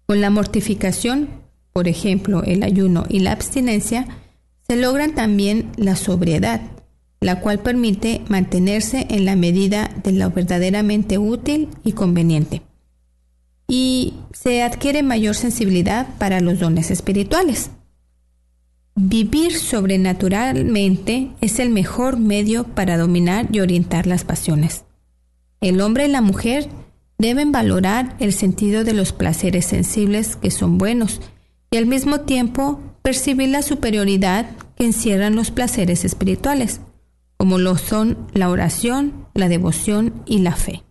Con 0.07 0.21
la 0.21 0.31
mortificación, 0.31 1.29
por 1.73 1.89
ejemplo, 1.89 2.43
el 2.45 2.63
ayuno 2.63 3.07
y 3.09 3.21
la 3.21 3.33
abstinencia, 3.33 4.07
se 4.67 4.77
logran 4.77 5.15
también 5.15 5.71
la 5.77 5.97
sobriedad, 5.97 6.61
la 7.21 7.41
cual 7.41 7.61
permite 7.61 8.23
mantenerse 8.29 9.07
en 9.11 9.25
la 9.25 9.35
medida 9.35 9.91
de 10.05 10.13
lo 10.13 10.31
verdaderamente 10.31 11.19
útil 11.19 11.69
y 11.85 11.93
conveniente. 11.93 12.63
Y 13.67 14.15
se 14.33 14.63
adquiere 14.63 15.03
mayor 15.03 15.35
sensibilidad 15.35 16.07
para 16.19 16.41
los 16.41 16.59
dones 16.59 16.91
espirituales. 16.91 17.71
Vivir 19.01 19.57
sobrenaturalmente 19.57 21.31
es 21.41 21.61
el 21.61 21.71
mejor 21.71 22.19
medio 22.19 22.65
para 22.65 22.99
dominar 22.99 23.47
y 23.53 23.61
orientar 23.61 24.09
las 24.09 24.25
pasiones. 24.25 24.87
El 25.61 25.81
hombre 25.83 26.07
y 26.07 26.11
la 26.11 26.21
mujer 26.21 26.69
deben 27.17 27.53
valorar 27.53 28.17
el 28.19 28.33
sentido 28.33 28.83
de 28.83 28.95
los 28.95 29.13
placeres 29.13 29.67
sensibles 29.67 30.35
que 30.35 30.51
son 30.51 30.79
buenos 30.79 31.21
y 31.71 31.77
al 31.77 31.87
mismo 31.87 32.23
tiempo 32.23 32.81
percibir 33.03 33.51
la 33.51 33.63
superioridad 33.63 34.51
que 34.75 34.87
encierran 34.87 35.37
los 35.37 35.53
placeres 35.53 36.05
espirituales, 36.05 36.81
como 37.37 37.59
lo 37.59 37.79
son 37.79 38.19
la 38.33 38.51
oración, 38.51 39.29
la 39.33 39.49
devoción 39.49 40.25
y 40.27 40.39
la 40.39 40.57
fe. 40.57 40.83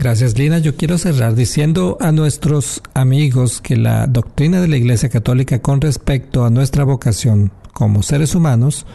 Gracias 0.00 0.38
Lina. 0.38 0.58
Yo 0.60 0.76
quiero 0.76 0.96
cerrar 0.96 1.34
diciendo 1.34 1.98
a 2.00 2.10
nuestros 2.10 2.82
amigos 2.94 3.60
que 3.60 3.76
la 3.76 4.06
doctrina 4.06 4.62
de 4.62 4.66
la 4.66 4.78
Iglesia 4.78 5.10
Católica 5.10 5.60
con 5.60 5.82
respecto 5.82 6.46
a 6.46 6.48
nuestra 6.48 6.84
vocación 6.84 7.52
como 7.74 8.02
seres 8.02 8.34
humanos 8.34 8.86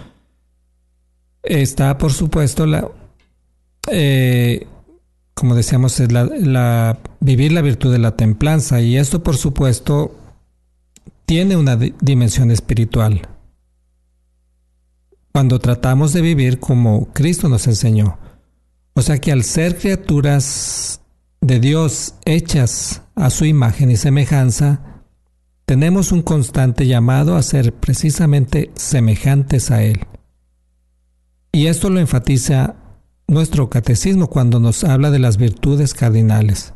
está 1.43 1.99
por 1.99 2.11
supuesto 2.11 2.65
la, 2.65 2.89
eh, 3.91 4.65
como 5.35 5.53
decíamos, 5.53 5.99
es 5.99 6.11
la, 6.11 6.97
vivir 7.19 7.51
la 7.51 7.61
virtud 7.61 7.91
de 7.91 7.99
la 7.99 8.15
templanza 8.15 8.81
y 8.81 8.97
esto 8.97 9.21
por 9.21 9.37
supuesto 9.37 10.19
tiene 11.27 11.55
una 11.55 11.75
dimensión 11.75 12.49
espiritual. 12.49 13.29
Cuando 15.31 15.59
tratamos 15.59 16.13
de 16.13 16.21
vivir 16.21 16.59
como 16.59 17.09
Cristo 17.13 17.47
nos 17.47 17.67
enseñó. 17.67 18.17
O 18.95 19.01
sea 19.01 19.19
que 19.19 19.31
al 19.31 19.43
ser 19.43 19.77
criaturas 19.77 21.01
de 21.41 21.59
Dios 21.59 22.15
hechas 22.25 23.01
a 23.15 23.29
su 23.29 23.45
imagen 23.45 23.91
y 23.91 23.97
semejanza, 23.97 25.03
tenemos 25.65 26.11
un 26.11 26.21
constante 26.21 26.87
llamado 26.87 27.35
a 27.35 27.43
ser 27.43 27.73
precisamente 27.73 28.71
semejantes 28.75 29.69
a 29.69 29.83
Él. 29.83 30.05
Y 31.51 31.67
esto 31.67 31.89
lo 31.89 31.99
enfatiza 31.99 32.75
nuestro 33.27 33.69
catecismo 33.69 34.27
cuando 34.27 34.59
nos 34.59 34.83
habla 34.83 35.11
de 35.11 35.19
las 35.19 35.37
virtudes 35.37 35.93
cardinales 35.93 36.73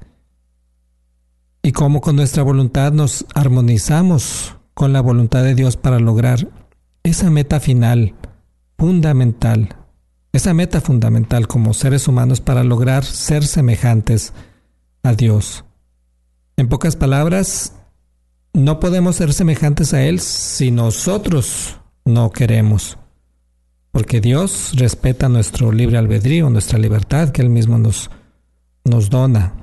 y 1.62 1.72
cómo 1.72 2.02
con 2.02 2.16
nuestra 2.16 2.44
voluntad 2.44 2.92
nos 2.92 3.26
armonizamos 3.36 4.56
con 4.74 4.94
la 4.94 5.02
voluntad 5.02 5.44
de 5.44 5.56
Dios 5.56 5.78
para 5.78 6.00
lograr 6.00 6.50
esa 7.04 7.30
meta 7.30 7.60
final, 7.60 8.16
fundamental, 8.78 9.76
esa 10.32 10.54
meta 10.54 10.82
fundamental 10.82 11.48
como 11.48 11.74
seres 11.74 12.08
humanos 12.08 12.42
para 12.42 12.64
lograr 12.64 13.04
ser 13.04 13.46
semejantes 13.46 14.34
a 15.04 15.14
Dios. 15.14 15.66
En 16.58 16.68
pocas 16.68 16.96
palabras, 16.96 17.74
no 18.54 18.80
podemos 18.80 19.16
ser 19.16 19.34
semejantes 19.34 19.94
a 19.94 20.04
Él 20.04 20.20
si 20.20 20.72
nosotros 20.72 21.78
no 22.06 22.32
queremos, 22.32 22.98
porque 23.92 24.22
Dios 24.22 24.74
respeta 24.76 25.30
nuestro 25.30 25.72
libre 25.72 25.98
albedrío, 25.98 26.50
nuestra 26.50 26.78
libertad 26.80 27.30
que 27.30 27.42
Él 27.42 27.50
mismo 27.50 27.78
nos, 27.78 28.10
nos 28.84 29.10
dona 29.10 29.60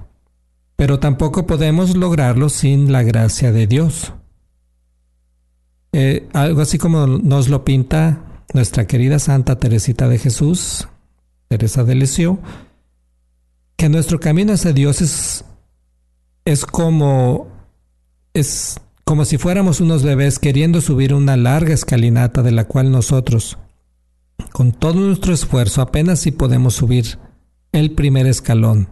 pero 0.77 1.01
tampoco 1.01 1.47
podemos 1.47 1.97
lograrlo 1.97 2.51
sin 2.51 2.93
la 2.93 3.03
gracia 3.03 3.51
de 3.51 3.67
Dios. 3.67 4.13
Eh, 5.93 6.29
algo 6.35 6.61
así 6.61 6.77
como 6.77 7.07
nos 7.07 7.49
lo 7.49 7.65
pinta 7.65 8.21
nuestra 8.57 8.87
querida 8.87 9.19
Santa 9.19 9.59
Teresita 9.59 10.09
de 10.09 10.19
Jesús, 10.19 10.89
Teresa 11.49 11.85
de 11.85 11.95
Lisieux, 11.95 12.41
que 13.77 13.89
nuestro 13.89 14.19
camino 14.19 14.55
hacia 14.55 14.73
Dios 14.73 15.01
es, 15.03 15.45
es 16.45 16.67
como 16.67 17.49
es 18.33 18.81
como 19.05 19.25
si 19.25 19.39
fuéramos 19.39 19.81
unos 19.81 20.03
bebés 20.03 20.39
queriendo 20.39 20.81
subir 20.81 21.15
una 21.15 21.37
larga 21.37 21.73
escalinata 21.73 22.43
de 22.43 22.51
la 22.51 22.65
cual 22.65 22.91
nosotros, 22.91 23.57
con 24.53 24.73
todo 24.73 24.95
nuestro 24.95 25.33
esfuerzo, 25.33 25.81
apenas 25.81 26.21
si 26.21 26.33
podemos 26.33 26.75
subir 26.75 27.19
el 27.73 27.93
primer 27.93 28.27
escalón. 28.27 28.89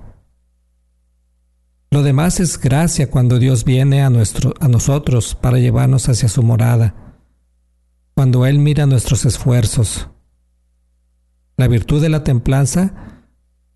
Lo 1.91 2.03
demás 2.03 2.39
es 2.39 2.61
gracia 2.61 3.11
cuando 3.11 3.39
Dios 3.39 3.65
viene 3.65 4.03
a, 4.03 4.11
nuestro, 4.11 4.55
a 4.61 4.69
nosotros 4.69 5.35
para 5.35 5.59
llevarnos 5.59 6.09
hacia 6.09 6.29
su 6.29 6.43
morada, 6.43 7.04
cuando 8.15 8.47
Él 8.47 8.59
mira 8.59 8.87
nuestros 8.87 9.25
esfuerzos. 9.25 10.09
La 11.57 11.69
virtud 11.69 12.01
de 12.01 12.09
la 12.09 12.25
templanza 12.25 12.95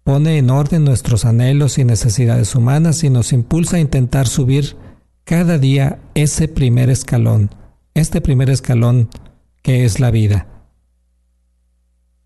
pone 0.05 0.39
en 0.39 0.51
orden 0.51 0.84
nuestros 0.84 1.24
anhelos 1.24 1.78
y 1.78 1.84
necesidades 1.84 2.55
humanas 2.55 3.05
y 3.05 3.11
nos 3.11 3.32
impulsa 3.32 3.76
a 3.76 3.80
intentar 3.80 4.26
subir 4.26 4.76
cada 5.24 5.59
día 5.59 6.01
ese 6.14 6.49
primer 6.49 6.89
escalón, 6.89 7.51
este 7.95 8.20
primer 8.20 8.49
escalón 8.49 9.11
que 9.62 9.84
es 9.84 10.01
la 10.01 10.11
vida, 10.11 10.47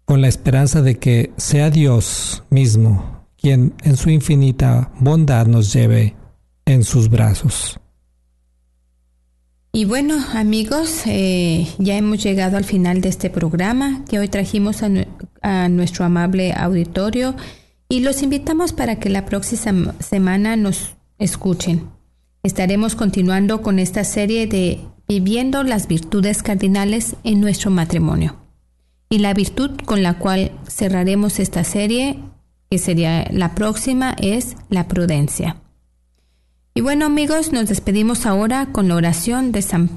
con 0.04 0.20
la 0.20 0.28
esperanza 0.28 0.82
de 0.82 0.98
que 0.98 1.32
sea 1.36 1.70
Dios 1.70 2.44
mismo 2.50 3.22
quien 3.42 3.74
en 3.82 3.96
su 3.96 4.08
infinita 4.08 4.92
bondad 5.00 5.46
nos 5.46 5.72
lleve 5.72 6.14
en 6.64 6.84
sus 6.84 7.10
brazos. 7.10 7.81
Y 9.74 9.86
bueno, 9.86 10.22
amigos, 10.34 11.02
eh, 11.06 11.66
ya 11.78 11.96
hemos 11.96 12.22
llegado 12.22 12.58
al 12.58 12.64
final 12.64 13.00
de 13.00 13.08
este 13.08 13.30
programa 13.30 14.04
que 14.06 14.18
hoy 14.18 14.28
trajimos 14.28 14.82
a, 14.82 14.90
a, 15.40 15.70
nuestro 15.70 16.04
amable 16.04 16.52
auditorio 16.52 17.34
y 17.88 18.00
los 18.00 18.22
invitamos 18.22 18.74
para 18.74 18.96
que 18.96 19.08
la 19.08 19.24
próxima 19.24 19.94
semana 19.98 20.56
nos 20.56 20.94
escuchen. 21.18 21.88
Estaremos 22.42 22.94
continuando 22.94 23.62
con 23.62 23.78
esta 23.78 24.04
serie 24.04 24.46
de 24.46 24.80
Viviendo 25.08 25.62
las 25.62 25.88
virtudes 25.88 26.42
cardinales 26.42 27.16
en 27.24 27.40
nuestro 27.40 27.70
matrimonio. 27.70 28.36
Y 29.08 29.18
la 29.18 29.32
virtud 29.32 29.70
con 29.86 30.02
la 30.02 30.18
cual 30.18 30.52
cerraremos 30.68 31.38
esta 31.38 31.64
serie, 31.64 32.18
que 32.70 32.76
sería 32.76 33.26
la 33.30 33.54
próxima, 33.54 34.14
es 34.18 34.54
la 34.68 34.86
prudencia. 34.86 35.61
Y 36.74 36.80
bueno 36.80 37.04
amigos, 37.04 37.52
nos 37.52 37.68
despedimos 37.68 38.24
ahora 38.24 38.66
con 38.72 38.88
la 38.88 38.96
oración 38.96 39.52
de 39.52 39.60
San, 39.60 39.90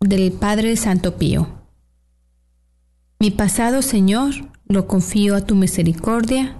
del 0.00 0.30
Padre 0.32 0.76
Santo 0.76 1.16
Pío. 1.16 1.48
Mi 3.18 3.30
pasado, 3.30 3.80
Señor, 3.80 4.34
lo 4.66 4.86
confío 4.86 5.34
a 5.34 5.40
tu 5.40 5.54
misericordia, 5.54 6.56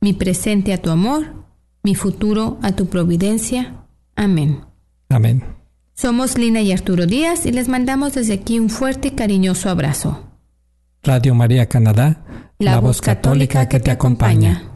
mi 0.00 0.12
presente 0.12 0.74
a 0.74 0.82
tu 0.82 0.90
amor, 0.90 1.46
mi 1.82 1.94
futuro 1.94 2.58
a 2.62 2.72
tu 2.72 2.88
providencia. 2.88 3.86
Amén. 4.16 4.60
Amén. 5.08 5.42
Somos 5.94 6.36
Lina 6.36 6.60
y 6.60 6.72
Arturo 6.72 7.06
Díaz 7.06 7.46
y 7.46 7.52
les 7.52 7.68
mandamos 7.68 8.14
desde 8.14 8.34
aquí 8.34 8.58
un 8.58 8.68
fuerte 8.68 9.08
y 9.08 9.10
cariñoso 9.12 9.70
abrazo. 9.70 10.26
Radio 11.02 11.34
María 11.34 11.66
Canadá, 11.66 12.22
la, 12.58 12.80
voz 12.80 13.00
católica 13.00 13.66
que 13.68 13.80
te 13.80 13.90
acompaña. 13.90 14.75